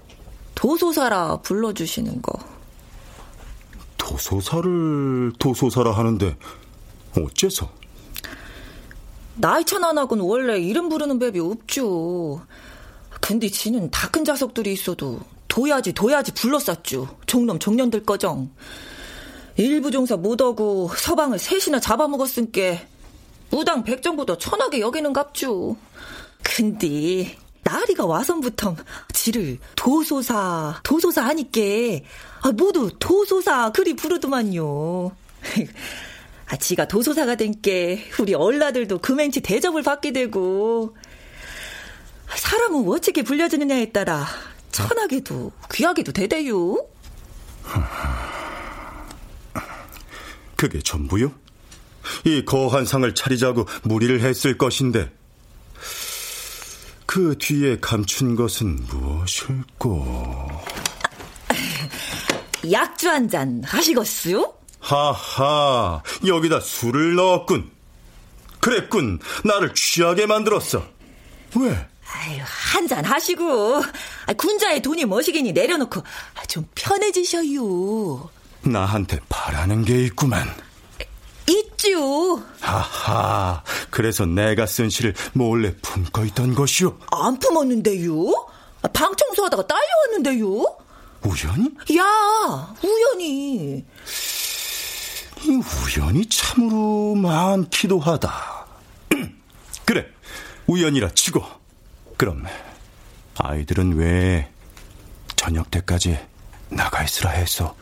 도소사라 0.56 1.38
불러주시는 1.42 2.22
거. 2.22 2.34
도소사를 3.98 5.34
도소사라 5.40 5.92
하는데 5.92 6.36
어째서? 7.18 7.70
나이 9.36 9.64
차 9.66 9.78
나나군 9.78 10.20
원래 10.22 10.60
이름 10.60 10.90
부르는 10.90 11.20
법이 11.20 11.40
없죠. 11.40 12.42
근데 13.22 13.50
지는 13.50 13.92
다 13.92 14.08
큰 14.10 14.24
자석들이 14.26 14.72
있어도 14.74 15.20
둬야지 15.48 15.94
둬야지 15.94 16.32
불렀었죠. 16.34 17.18
종놈 17.28 17.60
종년들 17.60 18.04
거정. 18.04 18.50
일부 19.58 19.92
종사 19.92 20.16
못하고 20.16 20.90
서방을 20.96 21.40
셋이나 21.40 21.80
잡아먹었은께 21.80 22.88
무당 23.50 23.84
백정보다 23.84 24.38
천하게 24.38 24.80
여기는 24.80 25.12
갑주. 25.14 25.76
근데 26.44 27.36
나리가 27.64 28.06
와선부터 28.06 28.76
지를 29.14 29.58
도소사 29.76 30.80
도소사 30.84 31.26
하니께 31.26 32.06
아, 32.42 32.52
모두 32.52 32.92
도소사 33.00 33.72
그리 33.72 33.96
부르더만요. 33.96 35.12
아, 36.50 36.56
지가 36.56 36.88
도소사가 36.88 37.36
된께 37.36 38.06
우리 38.20 38.34
얼라들도 38.34 39.00
금행치 39.00 39.42
대접을 39.42 39.84
받게 39.84 40.14
되고 40.14 40.96
사람은 42.30 42.88
어떻게 42.88 43.22
불려지느냐에 43.24 43.92
따라 43.92 44.26
천하게도 44.72 45.52
귀하게도 45.74 46.14
되대요. 46.14 46.86
그게 50.56 50.80
전부요? 50.80 51.34
이 52.26 52.44
거한 52.46 52.86
상을 52.86 53.14
차리자고 53.16 53.66
무리를 53.84 54.20
했을 54.22 54.58
것인데 54.58 55.12
그 57.06 57.36
뒤에 57.40 57.78
감춘 57.80 58.36
것은 58.36 58.86
무엇일꼬? 58.90 60.48
약주 62.72 63.10
한 63.10 63.30
잔 63.30 63.62
하시겠어요? 63.66 64.54
하하, 64.80 66.02
여기다 66.26 66.60
술을 66.60 67.16
넣었군. 67.16 67.70
그랬군, 68.60 69.20
나를 69.46 69.74
취하게 69.74 70.26
만들었어. 70.26 70.84
왜? 71.56 71.88
아유, 72.10 72.40
한 72.44 72.88
잔 72.88 73.04
하시고 73.04 73.82
군자의 74.38 74.82
돈이 74.82 75.06
머시기니 75.06 75.52
내려놓고 75.54 76.04
좀 76.48 76.66
편해지셔요. 76.76 78.30
나한테 78.64 79.20
바라는 79.30 79.84
게 79.86 80.04
있구만. 80.06 80.48
있죠. 81.50 82.44
하하, 82.60 83.64
그래서 83.90 84.26
내가 84.26 84.66
쓴 84.66 84.90
시를 84.90 85.14
몰래 85.34 85.74
품고 85.82 86.26
있던 86.26 86.56
것이오. 86.56 86.98
안 87.12 87.40
품었는데요? 87.40 88.12
방 88.94 89.16
청소하다가 89.16 89.66
딸려왔는데요? 89.68 90.64
우연히? 91.24 91.72
야, 91.98 92.74
우연히. 92.84 93.86
이 95.44 95.50
우연이 95.86 96.26
참으로 96.28 97.16
많기도 97.16 98.00
하다. 98.00 98.68
그래, 99.86 100.06
우연이라 100.68 101.10
치고. 101.12 101.44
그럼 102.18 102.46
아이들은 103.38 103.94
왜 103.98 104.52
저녁 105.36 105.70
때까지 105.70 106.18
나가 106.70 107.04
있으라 107.04 107.30
했어? 107.32 107.76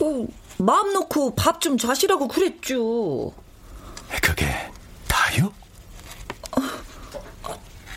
어, 0.00 0.26
마음 0.60 0.92
놓고 0.92 1.34
밥 1.34 1.60
좀 1.60 1.76
자시라고 1.78 2.28
그랬죠. 2.28 3.32
그게 4.22 4.46
다요? 5.08 5.52
어, 6.56 6.62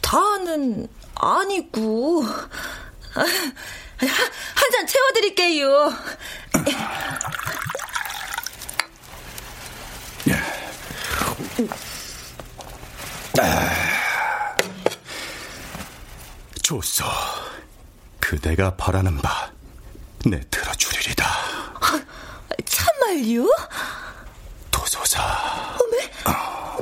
다는 0.01 0.87
아니고. 1.15 2.23
한 3.13 4.71
잔 4.71 4.87
채워드릴게요. 4.87 5.93
좋소. 16.61 17.03
그대가 18.19 18.75
바라는 18.75 19.17
바, 19.17 19.51
내 20.25 20.39
들어주 20.49 20.82
참말요? 23.13 23.47
도소사. 24.71 25.21
어메, 25.79 26.11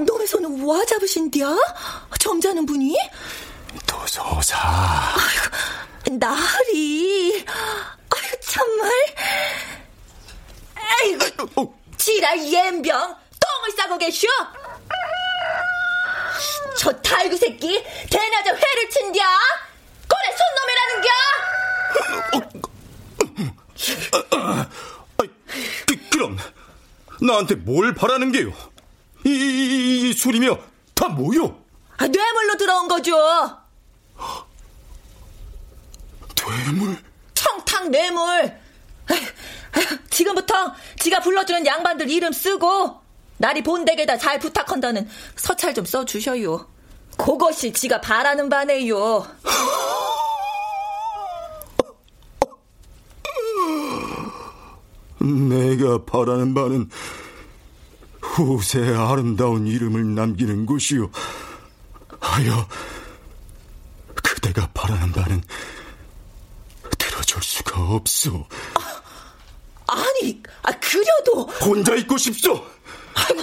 너의 0.05 0.25
손은 0.27 0.63
와 0.65 0.83
잡으신디야? 0.85 1.57
점잖은 2.19 2.65
분이? 2.65 2.97
도소사. 3.85 4.57
아이고, 4.57 6.17
나리. 6.17 7.45
아이고, 8.09 8.39
참말. 8.41 8.91
아이고, 10.75 11.25
어. 11.61 11.81
지랄 11.97 12.39
옌병, 12.51 12.99
똥을 13.01 13.71
싸고 13.77 13.97
계셔? 13.97 14.27
저 16.77 16.91
탈구 17.01 17.35
새끼, 17.35 17.83
대낮에 18.09 18.49
회를 18.51 18.89
친디야? 18.89 19.25
꼬레 20.07 20.37
손놈이라는겨? 20.37 21.11
그, 25.95 26.09
그럼 26.09 26.37
나한테 27.21 27.55
뭘 27.55 27.93
바라는 27.93 28.31
게요? 28.31 28.53
이, 29.25 29.29
이, 29.29 30.09
이 30.09 30.13
술이며 30.13 30.57
다 30.95 31.09
뭐요? 31.09 31.61
아, 31.97 32.07
뇌물로 32.07 32.57
들어온 32.57 32.87
거죠. 32.87 33.15
뇌물? 36.65 36.97
청탕 37.33 37.91
뇌물. 37.91 38.59
지금부터 40.09 40.73
지가 40.99 41.19
불러주는 41.19 41.65
양반들 41.65 42.09
이름 42.09 42.31
쓰고 42.31 43.01
날이 43.37 43.63
본댁에다 43.63 44.17
잘 44.17 44.39
부탁한다는 44.39 45.09
서찰 45.35 45.73
좀 45.73 45.85
써주셔요. 45.85 46.67
그것이 47.17 47.73
지가 47.73 48.01
바라는 48.01 48.49
바네요. 48.49 49.25
내가 55.21 56.03
바라는 56.05 56.53
바는 56.53 56.89
후세 58.21 58.93
아름다운 58.95 59.67
이름을 59.67 60.15
남기는 60.15 60.65
곳이요. 60.65 61.09
하여 62.19 62.67
그대가 64.23 64.67
바라는 64.73 65.11
바는 65.11 65.41
들어줄 66.97 67.41
수가 67.43 67.81
없소. 67.81 68.47
아, 68.75 69.93
아니, 69.93 70.41
아, 70.63 70.71
그려도 70.79 71.45
혼자 71.63 71.95
있고 71.95 72.17
싶소. 72.17 72.53
아이고, 73.15 73.41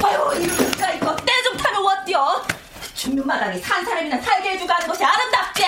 아이고, 0.00 0.30
아유, 0.30 0.42
이거 0.42 0.94
이거 0.94 1.16
때 1.16 1.32
좀 1.44 1.56
타면 1.56 1.86
어때요? 1.86 2.42
죽는 2.94 3.26
마당에 3.26 3.58
산 3.60 3.84
사람이나 3.84 4.20
살게 4.20 4.50
해주고 4.50 4.72
하는 4.72 4.88
것이 4.88 5.04
아름답게. 5.04 5.64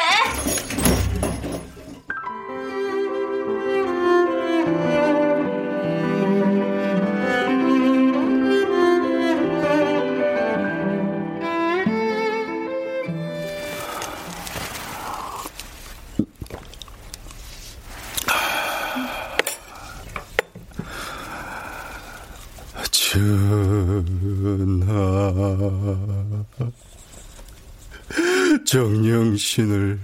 정령신을 29.50 29.98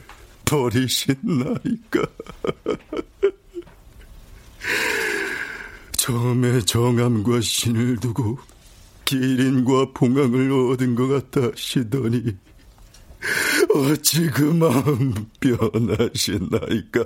버리신 0.44 1.14
나이까? 1.22 2.02
처음에 5.92 6.60
정함과 6.62 7.40
신을 7.40 7.98
두고 7.98 8.38
기린과 9.04 9.92
봉황을 9.94 10.50
얻은 10.72 10.96
것 10.96 11.30
같다 11.30 11.48
하시더니 11.52 12.36
어찌 13.74 14.26
그 14.30 14.42
마음 14.42 15.14
변하시나이까? 15.40 17.04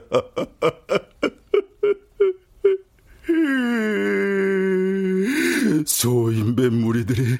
소인배 5.86 6.68
무리들이 6.70 7.38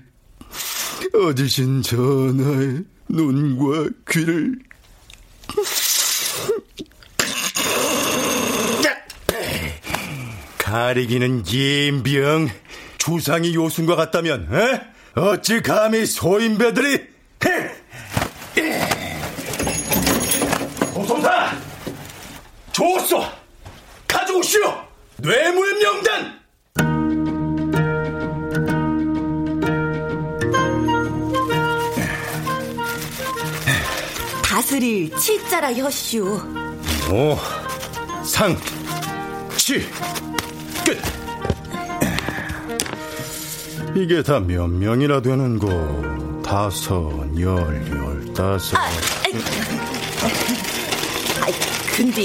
어지신 1.15 1.83
전하의 1.83 2.85
눈과 3.09 3.89
귀를 4.09 4.70
가리기는 10.71 11.43
임병 11.49 12.49
주상이 12.97 13.57
요순과 13.57 13.97
같다면 13.97 14.49
에? 14.53 15.21
어찌 15.21 15.61
감히 15.61 16.07
소인배들이 16.07 17.09
도소사! 20.95 21.51
좋소! 22.71 23.25
가져오시오! 24.07 24.61
뇌물 25.17 25.77
명단! 25.81 26.39
다스릴 34.45 35.17
치자라 35.17 35.73
혀슈. 35.75 36.41
오, 37.11 37.37
상, 38.25 38.57
치, 39.57 39.85
이게 43.97 44.23
다 44.23 44.41
몇 44.41 44.69
명이나 44.69 45.21
되는 45.21 45.59
거? 45.59 45.69
다섯, 46.43 47.11
열, 47.39 47.59
열다섯. 47.91 48.79
아, 48.79 48.85
아이, 51.43 51.53
근데 51.97 52.23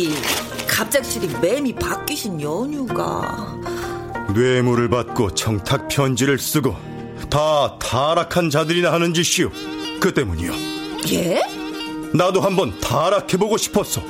갑작스레 0.67 1.27
맴이 1.41 1.73
바뀌신 1.75 2.41
연유가 2.41 3.55
뇌물을 4.33 4.89
받고 4.89 5.33
청탁 5.35 5.87
편지를 5.89 6.37
쓰고 6.39 6.75
다 7.29 7.77
타락한 7.79 8.49
자들이나 8.49 8.91
하는 8.91 9.13
짓이오. 9.13 9.49
그 9.99 10.13
때문이요. 10.13 10.51
예? 11.11 11.41
나도 12.13 12.41
한번 12.41 12.79
타락해보고 12.79 13.57
싶었어. 13.57 14.01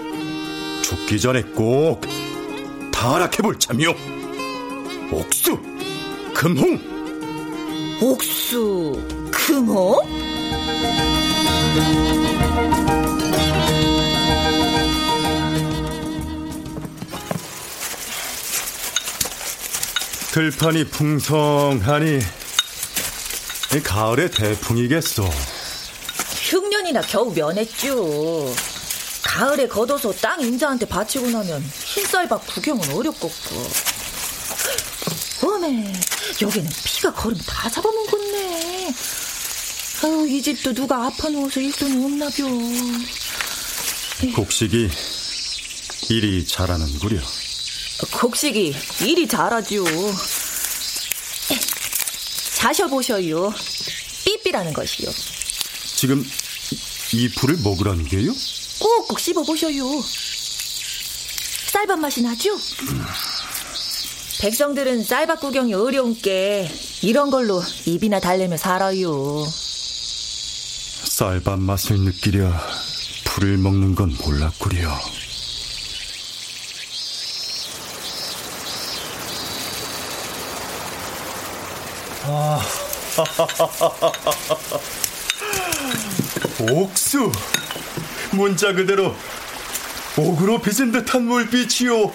죽기 0.81 1.19
전에 1.19 1.41
꼭 1.41 2.01
타락해볼 2.91 3.59
참이오. 3.59 3.93
옥수, 5.11 5.57
금홍. 6.33 6.94
옥수, 8.01 9.01
금홍? 9.31 10.01
들판이 20.31 20.83
풍성하니 20.89 22.19
이 23.73 23.79
가을의 23.81 24.31
대풍이겠소. 24.31 25.23
흉년이나 26.41 27.01
겨우 27.01 27.33
면했죠. 27.33 28.53
가을에 29.23 29.67
걷어서 29.67 30.11
땅 30.13 30.41
임자한테 30.41 30.85
바치고 30.85 31.29
나면 31.29 31.61
흰쌀밥 31.61 32.45
구경은 32.47 32.93
어렵겠고. 32.93 33.94
어메, 35.41 35.93
여기는 36.41 36.69
피가 36.85 37.13
걸음 37.13 37.37
다 37.45 37.69
잡아먹었네. 37.69 38.93
아유, 40.03 40.27
이 40.27 40.41
집도 40.41 40.73
누가 40.73 41.05
아파 41.05 41.29
누워서 41.29 41.59
일손이 41.59 42.03
없나벼. 42.03 42.45
곡식이 44.35 44.89
일이 46.09 46.45
잘하는구려. 46.45 47.19
곡식이 48.11 48.75
일이 49.01 49.27
잘하죠. 49.27 49.83
자셔보셔요. 52.55 53.53
삐삐라는 54.25 54.73
것이요. 54.73 55.11
지금 55.95 56.25
이 57.13 57.29
풀을 57.29 57.57
먹으라는 57.57 58.05
게요? 58.07 58.33
꼭꼭 58.79 59.19
씹어보셔요. 59.19 59.83
쌀밥 61.71 61.99
맛이 61.99 62.21
나죠? 62.21 62.57
백성들은 64.41 65.03
쌀밥 65.03 65.39
구경이 65.39 65.73
어려운 65.73 66.15
게 66.15 66.69
이런 67.01 67.31
걸로 67.31 67.61
입이나 67.85 68.19
달래며 68.19 68.57
살아요. 68.57 69.45
쌀밥 71.03 71.59
맛을 71.59 71.99
느끼려 71.99 72.51
풀을 73.23 73.57
먹는 73.57 73.95
건 73.95 74.15
몰랐구려. 74.23 74.89
아, 82.27 82.59
옥수 86.71 87.31
문자 88.31 88.73
그대로 88.73 89.15
옥으로 90.17 90.59
빚은 90.59 90.91
듯한 90.91 91.23
물빛이요. 91.23 92.11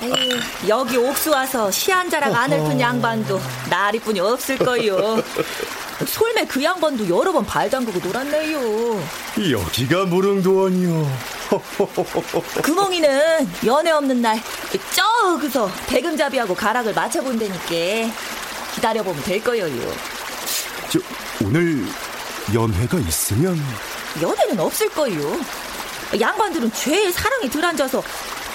아유, 0.00 0.40
여기 0.68 0.96
옥수 0.96 1.30
와서 1.30 1.70
시한 1.70 2.08
자락 2.08 2.34
안 2.34 2.52
읊은 2.52 2.80
양반도 2.80 3.40
나리뿐이 3.68 4.20
없을 4.20 4.56
거요. 4.56 5.22
솔매 6.06 6.46
그 6.46 6.62
양반도 6.62 7.08
여러 7.08 7.32
번 7.32 7.44
발 7.44 7.68
담그고 7.70 7.98
놀았네요. 8.06 9.00
여기가 9.50 10.04
무릉도원이요. 10.06 11.10
금홍이는 12.62 13.48
연애 13.66 13.90
없는 13.90 14.20
날 14.22 14.40
저기서 14.94 15.70
대금잡이하고 15.86 16.54
가락을 16.54 16.92
맞춰본다니까 16.94 18.12
기다려보면 18.74 19.22
될 19.22 19.42
거예요. 19.44 19.66
저, 20.90 20.98
오늘 21.44 21.84
연회가 22.54 22.98
있으면 22.98 23.58
연애는 24.20 24.58
없을 24.60 24.88
거예요. 24.90 25.38
양반들은 26.18 26.72
죄의 26.72 27.12
사랑에 27.12 27.48
들앉아서 27.48 28.02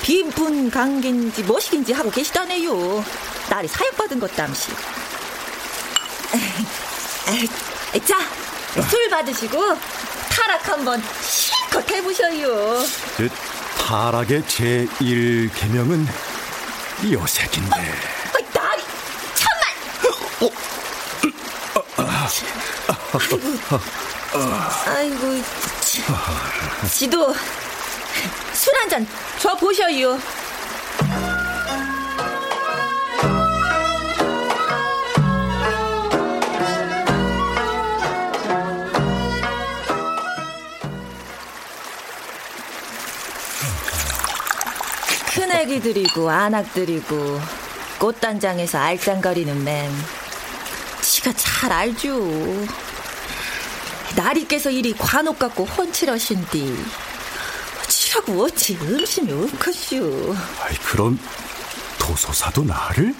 빈푼 0.01 0.71
관계인지 0.71 1.43
뭐시긴지 1.43 1.93
하고 1.93 2.09
계시다네요. 2.09 3.03
날이 3.49 3.67
사역받은 3.67 4.19
것 4.19 4.35
땀시. 4.35 4.71
자, 8.05 8.19
술 8.89 9.09
받으시고 9.09 9.77
타락 10.29 10.67
한번 10.69 11.03
실컷 11.21 11.89
해보셔요. 11.91 12.83
그 13.17 13.29
타락의 13.77 14.41
제1계명은 14.43 16.07
요색인데. 17.11 17.75
어, 17.75 18.37
날이 18.53 18.83
참말. 19.35 19.61
아이고, 24.33 24.41
아이고, 24.87 25.43
지, 25.91 26.01
지도 26.89 27.33
술 28.53 28.75
한잔줘 28.77 29.55
보셔요. 29.59 30.17
큰애기들이고 45.33 46.29
안악들이고 46.29 47.41
꽃단장에서 47.99 48.77
알짱거리는 48.77 49.61
맨. 49.65 49.91
지가 51.01 51.33
잘 51.33 51.73
알죠 51.73 52.15
나리께서 54.15 54.69
이리 54.69 54.93
관옥 54.93 55.39
갖고 55.39 55.65
훤칠하신디. 55.65 56.75
치라고 57.87 58.43
어찌 58.43 58.77
음심이 58.81 59.31
없겠슈. 59.31 60.35
아이 60.61 60.75
그럼 60.77 61.19
도소사도 61.99 62.63
나를? 62.63 63.13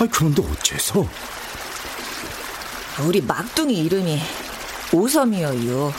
아이 0.00 0.08
그런데 0.08 0.42
어째서? 0.42 1.06
우리 3.04 3.20
막둥이 3.20 3.74
이름이 3.74 4.20
오섬이여요. 4.92 5.92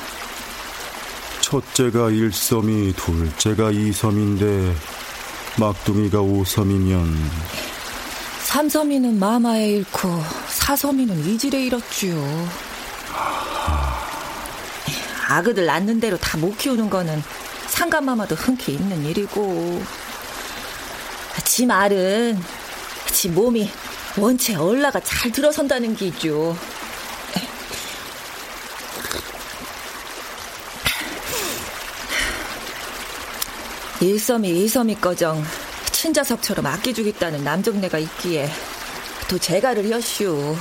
첫째가 1.41 2.09
일섬이 2.11 2.93
둘째가 2.93 3.71
이섬인데 3.71 4.75
막둥이가 5.57 6.19
오섬이면? 6.21 7.49
삼섬이는 8.43 9.19
마마에 9.19 9.71
잃고 9.71 10.23
사섬이는 10.49 11.25
이질에 11.25 11.65
잃었지요 11.65 12.49
아그들 15.29 15.65
낳는 15.65 15.99
대로 15.99 16.17
다 16.17 16.37
못 16.37 16.57
키우는 16.57 16.89
거는 16.89 17.21
상감마마도 17.67 18.35
흔쾌히 18.35 18.77
있는 18.77 19.05
일이고 19.05 19.81
지 21.45 21.65
말은 21.65 22.41
지 23.11 23.29
몸이 23.29 23.69
원체 24.17 24.55
얼라가 24.55 24.99
잘 25.01 25.31
들어선다는 25.31 25.95
기죠. 25.95 26.55
일섬이 34.01 34.63
이섬이 34.63 35.01
꺼정 35.01 35.43
친자석처럼 35.91 36.65
아끼주겠다는 36.65 37.43
남정네가 37.43 37.99
있기에 37.99 38.49
또 39.29 39.37
제가를 39.37 39.91
여슈. 39.91 40.55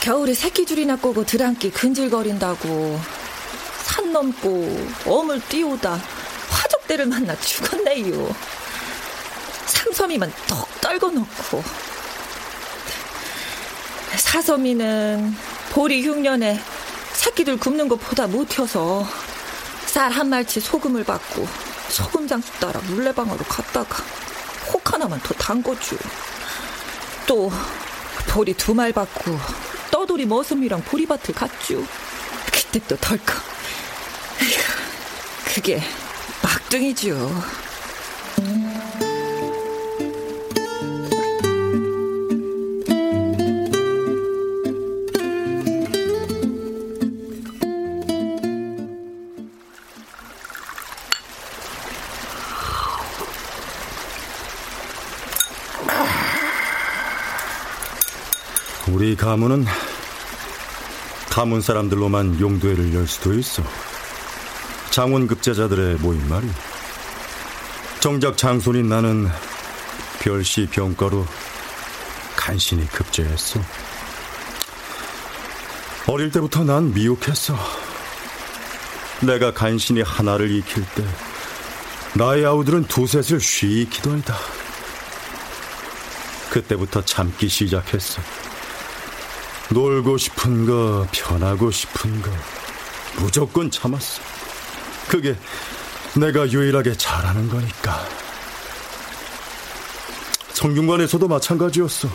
겨울에 0.00 0.34
새끼줄이나 0.34 0.96
꼬고 0.96 1.24
들안기 1.24 1.70
근질거린다고 1.70 3.21
산 4.12 4.30
넘고 4.30 4.86
엄을 5.06 5.40
띄우다 5.48 5.98
화적대를 6.50 7.06
만나 7.06 7.34
죽었네요. 7.40 8.34
삼섬이만 9.66 10.30
턱 10.46 10.68
떨궈놓고 10.82 11.64
사섬이는 14.16 15.34
보리 15.70 16.06
흉년에 16.06 16.60
새끼들 17.14 17.56
굽는 17.58 17.88
것보다 17.88 18.26
못혀서 18.26 19.06
쌀 19.86 20.12
한 20.12 20.28
말치 20.28 20.60
소금을 20.60 21.04
받고 21.04 21.46
소금 21.88 22.28
장수 22.28 22.52
따라 22.60 22.80
물레방아로 22.80 23.38
갔다가 23.44 23.96
혹 24.72 24.92
하나만 24.92 25.20
더 25.22 25.32
담궈주. 25.34 25.96
또 27.26 27.50
보리 28.28 28.52
두 28.54 28.74
말 28.74 28.92
받고 28.92 29.38
떠돌이 29.90 30.26
머슴이랑 30.26 30.82
보리밭을 30.82 31.34
갔죠. 31.34 31.82
그때 32.52 32.78
또 32.88 32.96
덜컥. 32.96 33.51
그게 35.54 35.78
막둥이죠. 36.42 37.30
우리 58.88 59.16
가문은 59.16 59.66
가문 61.28 61.60
사람들로만 61.60 62.40
용도회를 62.40 62.94
열 62.94 63.06
수도 63.06 63.34
있어. 63.34 63.62
장원 64.92 65.26
급제자들의 65.26 65.96
모임 66.00 66.28
말이. 66.28 66.46
정작 67.98 68.36
장손인 68.36 68.90
나는 68.90 69.26
별시 70.20 70.68
병가로 70.70 71.26
간신히 72.36 72.86
급제했어. 72.88 73.58
어릴 76.08 76.30
때부터 76.30 76.64
난 76.64 76.92
미혹했어. 76.92 77.56
내가 79.22 79.54
간신히 79.54 80.02
하나를 80.02 80.50
익힐 80.50 80.84
때 80.94 81.06
나의 82.12 82.44
아우들은 82.44 82.84
두셋을 82.84 83.40
쉬이 83.40 83.88
기도하다. 83.88 84.36
그때부터 86.50 87.02
참기 87.06 87.48
시작했어. 87.48 88.20
놀고 89.70 90.18
싶은 90.18 90.66
거, 90.66 91.06
편하고 91.12 91.70
싶은 91.70 92.20
거, 92.20 92.30
무조건 93.16 93.70
참았어. 93.70 94.31
그게 95.12 95.36
내가 96.16 96.50
유일하게 96.50 96.94
잘하는 96.94 97.46
거니까. 97.50 98.02
성균관에서도 100.54 101.28
마찬가지였어. 101.28 102.08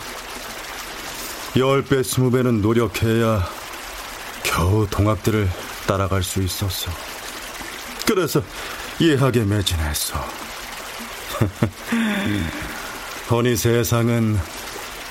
열 1.58 1.84
배, 1.84 2.02
스무 2.02 2.32
배는 2.32 2.60
노력해야 2.60 3.48
겨우 4.42 4.84
동학들을 4.90 5.48
따라갈 5.86 6.24
수 6.24 6.42
있었어. 6.42 6.90
그래서 8.04 8.42
예하게 9.00 9.44
매진했어. 9.44 10.18
허니 13.30 13.54
세상은 13.54 14.36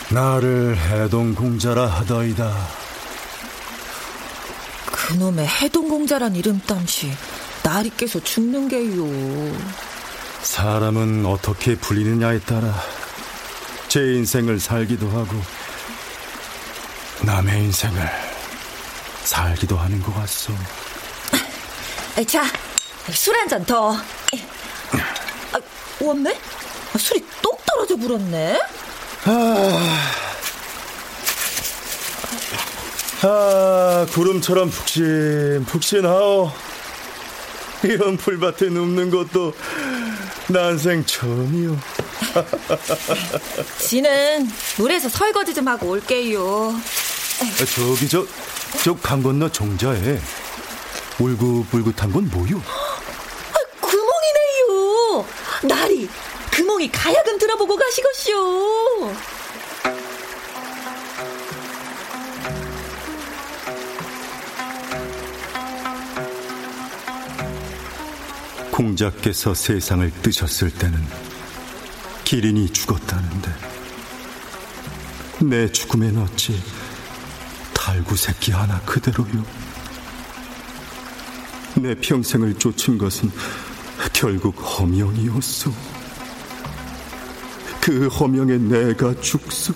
나를 0.10 0.78
해동공자라 0.78 1.86
하더이다. 1.86 2.54
그놈의 4.92 5.48
해동공자란 5.48 6.36
이름 6.36 6.60
땀시 6.68 7.14
날이 7.68 7.92
깨서 7.98 8.22
죽는 8.22 8.70
게요. 8.70 9.04
사람은 10.42 11.26
어떻게 11.26 11.76
불리느냐에 11.76 12.40
따라 12.40 12.74
제 13.90 14.00
인생을 14.00 14.58
살기도 14.62 15.10
하고 15.10 15.36
남의 17.24 17.64
인생을 17.66 18.10
살기도 19.26 19.76
하는 19.76 20.02
것 20.02 20.16
같소. 20.16 20.54
자, 22.26 22.46
술 23.12 23.36
한 23.36 23.50
잔 23.50 23.66
더. 23.66 23.92
아, 23.92 25.60
원매? 26.00 26.40
술이 26.98 27.22
똑 27.42 27.62
떨어져 27.66 27.98
불었네. 27.98 28.62
아, 29.26 30.04
아, 33.24 34.08
구름처럼 34.12 34.70
푹신 34.70 35.66
푹신하오. 35.66 36.67
이런 37.84 38.18
풀밭에 38.18 38.70
눕는 38.70 39.10
것도 39.12 39.54
난생 40.48 41.06
처음이요. 41.06 41.78
지는 43.80 44.48
물에서 44.78 45.10
설거지 45.10 45.54
좀 45.54 45.68
하고 45.68 45.90
올게요. 45.90 46.74
아, 47.42 47.66
저기 47.76 48.08
저, 48.10 48.26
저 48.84 48.96
강 48.96 49.22
건너 49.22 49.50
종자에 49.50 50.20
울긋불긋한 51.20 52.12
건 52.12 52.30
뭐요? 52.32 52.58
아, 52.66 53.60
구멍이네요. 53.82 55.26
나리, 55.64 56.10
구멍이 56.54 56.92
가야금 56.92 57.38
들어보고 57.38 57.76
가시겠쇼. 57.76 59.14
공자께서 68.78 69.56
세상을 69.56 70.08
뜨셨을 70.22 70.70
때는 70.70 71.04
기린이 72.24 72.70
죽었다는데 72.70 73.52
내 75.42 75.72
죽음엔 75.72 76.16
어찌 76.20 76.62
달구 77.74 78.16
새끼 78.16 78.52
하나 78.52 78.80
그대로요. 78.82 79.44
내 81.78 81.96
평생을 81.96 82.54
쫓은 82.60 83.00
것은 83.00 83.32
결국 84.14 84.52
허명이었소. 84.60 85.74
그 87.82 88.08
허명에 88.10 88.58
내가 88.58 89.20
죽소. 89.20 89.74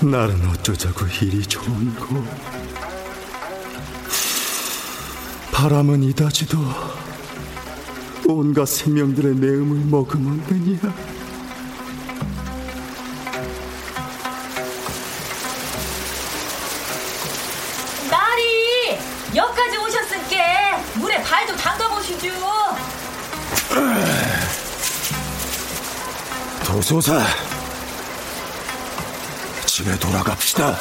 나는 0.00 0.48
어쩌자고 0.48 1.06
일이 1.22 1.42
좋은고. 1.42 2.24
바람은 5.54 6.02
이다지도 6.02 6.58
온갖 8.26 8.66
생명들의 8.66 9.36
내음을 9.36 9.86
머금었느냐. 9.86 10.92
나리, 18.10 18.98
여기까지 19.34 19.76
오셨으니까 19.78 20.78
물에 20.94 21.22
발 21.22 21.46
좀 21.46 21.56
담가보시죠. 21.56 22.28
도소사, 26.64 27.20
집에 29.66 29.96
돌아갑시다. 29.98 30.76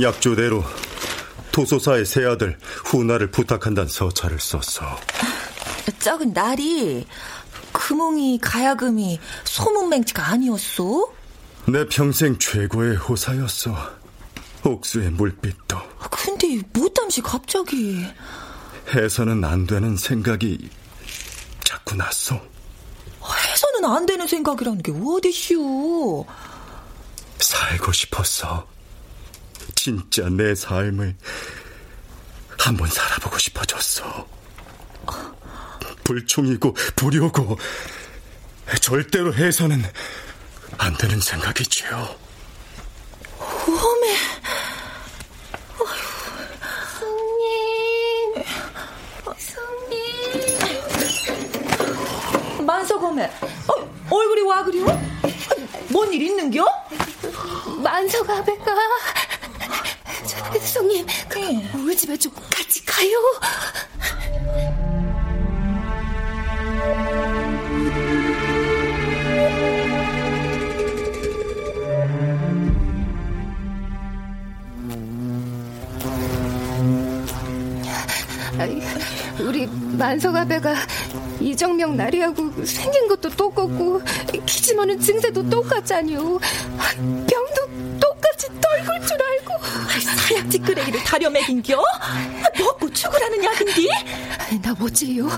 약조대로 0.00 0.62
도소사의 1.52 2.04
새 2.04 2.24
아들 2.24 2.58
후나를 2.84 3.30
부탁한다는 3.30 3.88
서찰을 3.88 4.38
썼어. 4.38 4.96
적은 6.00 6.32
날이 6.32 7.06
금홍이 7.72 8.38
가야금이 8.40 9.18
소문맹치가 9.44 10.26
아니었소? 10.28 11.14
내 11.68 11.86
평생 11.86 12.38
최고의 12.38 12.96
호사였어. 12.96 13.74
옥수의 14.64 15.10
물빛도. 15.10 15.78
근데 16.10 16.60
못담시 16.72 17.22
갑자기 17.22 18.04
해서는 18.94 19.44
안 19.44 19.66
되는 19.66 19.96
생각이 19.96 20.68
자꾸 21.64 21.96
났어. 21.96 22.40
해서는 23.50 23.84
안 23.84 24.06
되는 24.06 24.26
생각이라는 24.26 24.82
게 24.82 24.92
어디슈? 24.92 26.24
살고 27.38 27.92
싶었어. 27.92 28.66
진짜 29.90 30.28
내 30.28 30.52
삶을 30.52 31.14
한번 32.58 32.90
살아보고 32.90 33.38
싶어졌어. 33.38 34.26
불충이고 36.02 36.74
불효고 36.96 37.56
절대로 38.80 39.32
해서는 39.32 39.80
안 40.76 40.96
되는 40.96 41.20
생각이지요. 41.20 42.16
어메. 43.38 44.16
성님, 46.98 48.34
성님. 49.38 49.94
만석어메. 52.66 53.30
어, 53.68 53.72
얼굴이 54.10 54.42
와 54.42 54.64
그리워? 54.64 55.00
뭔 55.90 56.12
일 56.12 56.22
있는겨? 56.22 56.64
만석 57.84 58.28
아베가 58.28 58.74
저, 61.06 61.40
성님 61.40 61.70
그, 61.72 61.78
우리 61.78 61.96
집에 61.96 62.16
좀 62.16 62.32
같이 62.32 62.84
가요. 62.84 63.10
우리 79.40 79.66
만석아배가 79.66 80.74
이정명 81.40 81.96
나리하고 81.96 82.64
생긴 82.64 83.06
것도 83.08 83.30
똑같고 83.30 84.00
키지만은 84.46 84.98
증세도 84.98 85.48
똑같잖요 85.48 86.38
사약 90.26 90.50
찌끄레기를 90.50 91.00
다려 91.04 91.30
먹인겨? 91.30 91.82
먹고 92.58 92.92
죽으라는 92.92 93.44
약인디? 93.44 93.88
나 94.62 94.72
뭐지요 94.74 95.28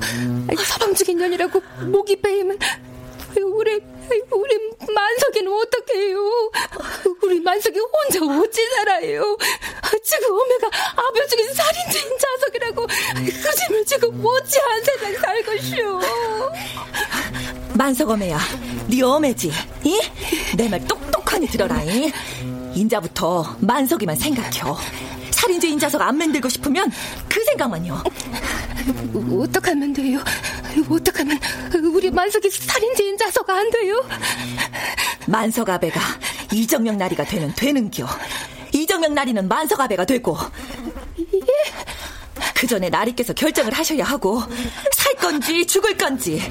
서방죽인 0.65 1.19
년이라고 1.19 1.61
목이 1.91 2.21
베이면 2.21 2.59
우리 3.37 3.81
우리 4.31 4.59
만석이는 4.95 5.53
어떡해요 5.53 6.51
우리 7.23 7.41
만석이 7.41 7.79
혼자 7.79 8.25
어찌 8.41 8.61
살아요 8.75 9.37
지금 10.03 10.31
어메가 10.33 10.67
아버 10.97 11.27
죽인 11.27 11.53
살인자인 11.53 12.19
자석이라고 12.19 12.87
그 12.87 13.55
짐을 13.57 13.85
지금 13.85 14.25
어찌 14.25 14.59
한 14.59 14.83
세상 14.85 15.13
살것이오 15.21 16.01
만석어매야 17.75 18.39
네 18.89 19.03
어매지 19.03 19.53
이? 19.85 20.01
내 20.57 20.69
말 20.69 20.85
똑똑하니 20.87 21.47
들어라잉 21.49 22.11
인자부터 22.75 23.57
만석이만 23.61 24.17
생각혀 24.17 24.77
살인죄 25.31 25.69
인 25.69 25.79
자석 25.79 26.03
안 26.03 26.17
만들고 26.19 26.49
싶으면 26.49 26.91
그 27.29 27.43
생각만요. 27.45 28.03
어떡하면 29.41 29.93
돼요? 29.93 30.21
어떡하면 30.89 31.39
우리 31.95 32.11
만석이 32.11 32.51
살인죄 32.51 33.05
인 33.05 33.17
자석 33.17 33.49
안 33.49 33.71
돼요? 33.71 34.05
만석 35.27 35.69
아베가 35.69 36.01
이정명 36.53 36.99
나리가 36.99 37.25
되면 37.25 37.53
되는겨. 37.55 38.07
이정명 38.73 39.15
나리는 39.15 39.47
만석 39.47 39.81
아베가 39.81 40.05
되고. 40.05 40.37
그 42.55 42.67
전에 42.67 42.91
나리께서 42.91 43.33
결정을 43.35 43.73
하셔야 43.73 44.03
하고 44.03 44.43
살 44.93 45.15
건지 45.15 45.65
죽을 45.65 45.97
건지 45.97 46.43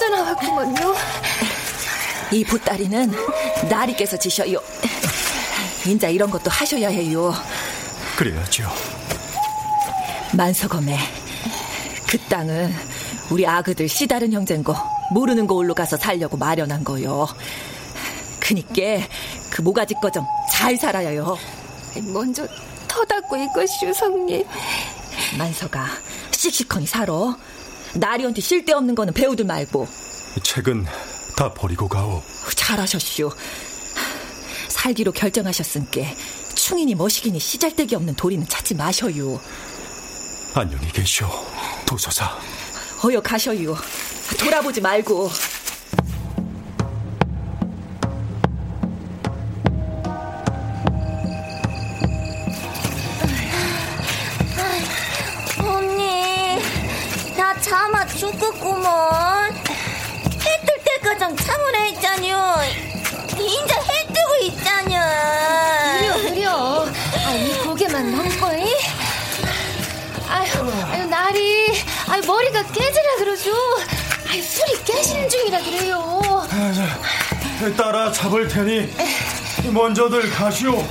빠져나왔구먼요. 0.00 0.94
이 2.32 2.44
보따리는 2.44 3.12
나리께서 3.68 4.16
지셔요. 4.18 4.58
인자 5.86 6.08
이런 6.08 6.30
것도 6.30 6.50
하셔야 6.50 6.88
해요. 6.88 7.34
그래야죠. 8.16 8.70
만석엄에 10.34 10.98
그 12.08 12.18
땅은 12.18 12.72
우리 13.30 13.46
아그들 13.46 13.88
씨다른 13.88 14.32
형제인 14.32 14.64
거 14.64 14.74
모르는 15.12 15.46
거울로 15.46 15.74
가서 15.74 15.96
살려고 15.96 16.36
마련한 16.36 16.82
거요. 16.84 17.26
그니까 18.40 19.06
그 19.50 19.60
모가지 19.62 19.94
거 20.00 20.10
좀 20.10 20.24
잘 20.50 20.76
살아야요. 20.76 21.36
먼저 22.12 22.46
터닫고 22.88 23.36
있것이오 23.36 23.92
성님. 23.92 24.44
만석아 25.38 25.86
씩씩하니 26.32 26.86
살아. 26.86 27.36
나리한테 27.94 28.40
쓸데없는 28.40 28.94
거는 28.94 29.12
배우들 29.12 29.44
말고. 29.44 29.88
책은 30.42 30.86
다 31.36 31.52
버리고 31.52 31.88
가오. 31.88 32.22
잘하셨슈. 32.54 33.30
살기로 34.68 35.12
결정하셨으니까 35.12 36.00
충인이 36.54 36.94
머시기니 36.94 37.38
시잘데기 37.38 37.94
없는 37.94 38.14
도리는 38.14 38.46
찾지 38.48 38.74
마셔요. 38.74 39.40
안녕히 40.54 40.90
계시오, 40.92 41.28
도서사. 41.86 42.38
어여 43.04 43.20
가셔요. 43.20 43.76
돌아보지 44.38 44.80
말고. 44.80 45.30
머리가 72.30 72.62
깨지라 72.62 73.16
그러죠. 73.18 73.50
아유, 74.28 74.40
술이 74.40 74.84
깨시는 74.84 75.28
중이라 75.28 75.62
그래요. 75.62 76.46
따라 77.76 78.12
잡을 78.12 78.46
테니 78.46 78.94
먼저들 79.72 80.30
가시오. 80.30 80.86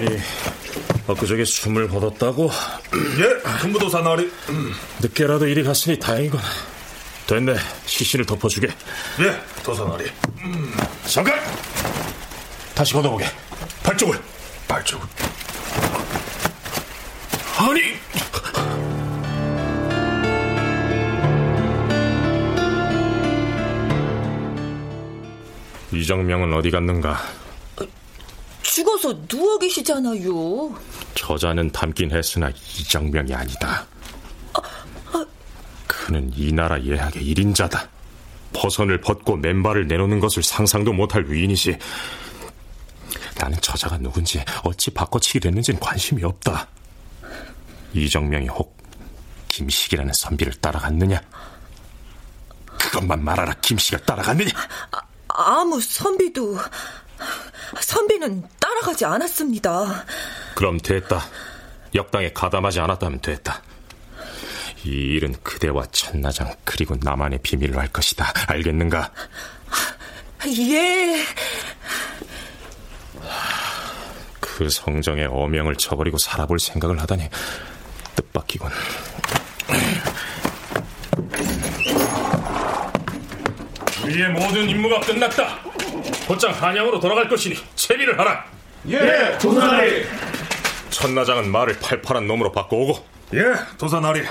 죄인이 0.00 0.18
엊그저께 1.06 1.44
숨을 1.44 1.88
거뒀다고? 1.88 2.50
예, 3.18 3.58
근무도사 3.60 4.00
나리. 4.00 4.30
늦게라도 5.00 5.46
이리 5.46 5.62
갔으니 5.62 5.98
다행이군. 5.98 6.40
됐네, 7.26 7.56
시신을 7.86 8.24
덮어주게. 8.26 8.68
예, 9.20 9.62
도사 9.62 9.84
나리. 9.84 10.10
잠깐! 11.06 11.38
다시 12.74 12.94
걷어보게. 12.94 13.26
발쪽을. 13.82 14.18
발쪽을. 14.66 15.06
아니! 17.58 18.00
이정명은 25.92 26.54
어디 26.54 26.70
갔는가? 26.70 27.39
죽어서 29.00 29.26
누워 29.26 29.58
계시잖아요. 29.58 30.74
저자는 31.14 31.70
닮긴 31.72 32.12
했으나 32.12 32.50
이정명이 32.50 33.34
아니다. 33.34 33.86
그는 35.86 36.30
이 36.34 36.52
나라 36.52 36.80
예학의 36.82 37.24
일인자다. 37.24 37.88
버선을 38.52 39.00
벗고 39.00 39.36
맨발을 39.36 39.86
내놓는 39.86 40.20
것을 40.20 40.42
상상도 40.42 40.92
못할 40.92 41.24
위인이지. 41.26 41.78
나는 43.40 43.58
저자가 43.60 43.96
누군지 43.98 44.42
어찌 44.64 44.90
바꿔치기 44.90 45.40
됐는지는 45.40 45.80
관심이 45.80 46.22
없다. 46.22 46.68
이정명이 47.94 48.48
혹 48.48 48.76
김식이라는 49.48 50.12
선비를 50.12 50.54
따라갔느냐? 50.54 51.20
그것만 52.78 53.24
말하라 53.24 53.54
김씨가 53.54 53.98
따라갔느냐? 54.04 54.50
아무 55.28 55.80
선비도 55.80 56.58
선비는 57.80 58.44
따라가지 58.58 59.04
않았습니다. 59.04 60.04
그럼 60.54 60.78
됐다. 60.78 61.24
역당에 61.94 62.32
가담하지 62.32 62.80
않았다면 62.80 63.20
됐다. 63.20 63.62
이 64.84 64.88
일은 64.88 65.34
그대와 65.42 65.86
천나장 65.92 66.54
그리고 66.64 66.96
나만의 67.00 67.40
비밀로 67.42 67.78
할 67.78 67.88
것이다. 67.88 68.32
알겠는가? 68.46 69.12
예. 70.46 71.24
그 74.40 74.68
성정의 74.68 75.26
어명을 75.26 75.76
쳐버리고 75.76 76.18
살아볼 76.18 76.58
생각을 76.58 77.00
하다니 77.00 77.28
뜻밖이군. 78.16 78.70
우리의 84.04 84.28
모든 84.30 84.68
임무가 84.68 85.00
끝났다. 85.00 85.69
곧장 86.30 86.52
한양으로 86.52 87.00
돌아갈 87.00 87.28
것이니 87.28 87.56
채비를 87.74 88.16
하라. 88.16 88.44
예, 88.88 89.36
도사나리. 89.40 90.06
천나장은 90.90 91.50
말을 91.50 91.80
팔팔한 91.80 92.28
놈으로 92.28 92.52
바꿔오고. 92.52 93.04
예, 93.34 93.42
도사나리. 93.76 94.22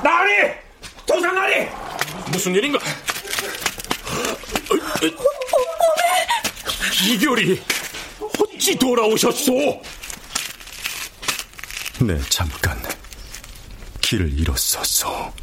나리! 0.00 0.52
도사나리! 1.04 1.68
무슨 2.30 2.54
일인가? 2.54 2.78
이결이 7.04 7.60
어찌 8.38 8.76
돌아오셨소? 8.76 9.82
네, 12.02 12.20
잠깐 12.28 12.80
길을 14.00 14.38
잃었었소. 14.38 15.41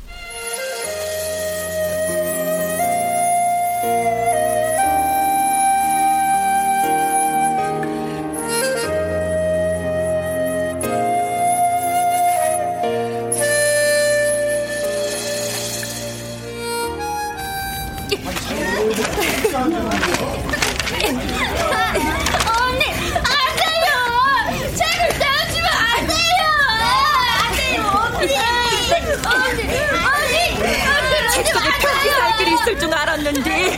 있을 32.59 32.79
줄 32.79 32.93
알았는데 32.93 33.73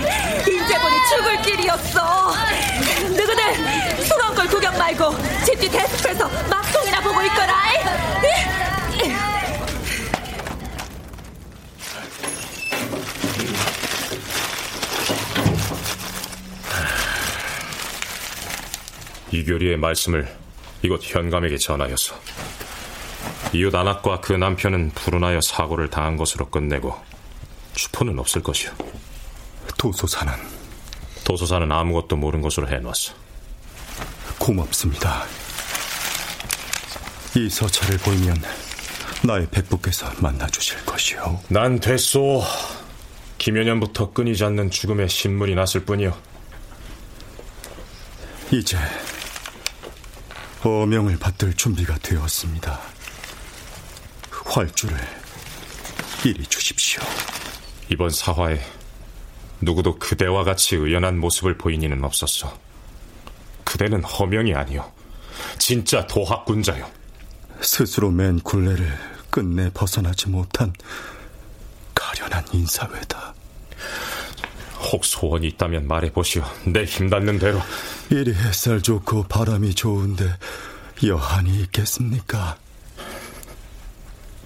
인제보니 0.48 0.96
죽을 1.10 1.42
길이었어. 1.42 2.34
너희들 3.02 4.04
수렁걸 4.06 4.48
구경 4.48 4.78
말고 4.78 5.16
집뒤 5.46 5.70
데스크에서 5.70 6.28
막통이나 6.50 7.02
보고 7.02 7.22
있거라. 7.24 7.62
이교리의 19.34 19.78
말씀을 19.78 20.28
이곳 20.82 21.02
현감에게 21.04 21.58
전하였어. 21.58 22.16
이웃 23.54 23.74
안악과 23.74 24.20
그 24.20 24.34
남편은 24.34 24.92
불운하여 24.92 25.40
사고를 25.42 25.90
당한 25.90 26.18
것으로 26.18 26.50
끝내고 26.50 27.11
추포는 27.76 28.20
없을 28.20 28.42
것이오. 28.44 28.72
도소사는? 29.78 30.34
도소사는 31.24 31.72
아무것도 31.72 32.16
모른 32.16 32.42
것으로 32.42 32.68
해놨어. 32.68 33.14
고맙습니다. 34.38 35.26
이 37.36 37.50
서찰을 37.50 37.98
보이면 38.00 38.42
나의 39.24 39.48
백부께서 39.50 40.12
만나주실 40.18 40.86
것이오. 40.86 41.40
난 41.48 41.80
됐소. 41.80 42.44
김여년부터 43.38 44.14
끊이지 44.14 44.44
않는 44.44 44.70
죽음의 44.70 45.10
신문이 45.10 45.56
났을 45.56 45.86
뿐이오. 45.86 46.16
이제 48.52 48.78
어명을 50.64 51.18
받들 51.18 51.54
준비가 51.54 51.98
되었습니다. 52.00 52.80
활주를 54.46 54.98
이리 56.26 56.46
주십시오. 56.46 57.02
이번 57.92 58.10
사화에 58.10 58.58
누구도 59.60 60.00
그대와 60.00 60.46
같이 60.46 60.78
의연한 60.78 61.20
모습을 61.20 61.58
보인 61.58 61.82
이는 61.84 62.02
없었어. 62.06 62.58
그대는 63.66 64.02
허명이 64.02 64.56
아니오. 64.56 64.90
진짜 65.60 66.08
도학군자요. 66.08 66.90
스스로 67.60 68.10
맨 68.10 68.40
굴레를 68.40 68.98
끝내 69.30 69.70
벗어나지 69.74 70.30
못한 70.30 70.72
가련한 71.94 72.46
인사회다. 72.54 73.34
혹 74.92 75.04
소원이 75.04 75.48
있다면 75.50 75.86
말해보시오. 75.86 76.44
내 76.68 76.86
힘닿는 76.86 77.40
대로. 77.40 77.60
이리 78.10 78.34
햇살 78.34 78.82
좋고 78.82 79.24
바람이 79.24 79.76
좋은데 79.76 80.34
여한이 81.06 81.60
있겠습니까? 81.64 82.58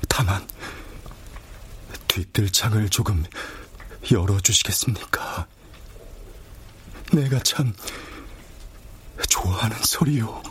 다만 0.09 0.47
뒷뜰창을 2.15 2.87
조금 2.87 3.25
열어주시겠습니까? 4.09 5.47
내가 7.11 7.39
참 7.39 7.73
좋아하는 9.27 9.75
소리요. 9.83 10.41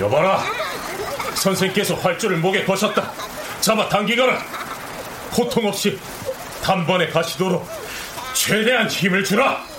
여봐라. 0.00 0.42
선생께서 1.34 1.94
활주를 1.96 2.38
목에 2.38 2.64
거셨다. 2.64 3.12
잡아 3.60 3.86
당기거라. 3.90 4.42
고통 5.30 5.66
없이 5.66 5.98
단번에 6.64 7.08
가시도록 7.08 7.68
최대한 8.32 8.88
힘을 8.88 9.22
주라. 9.22 9.73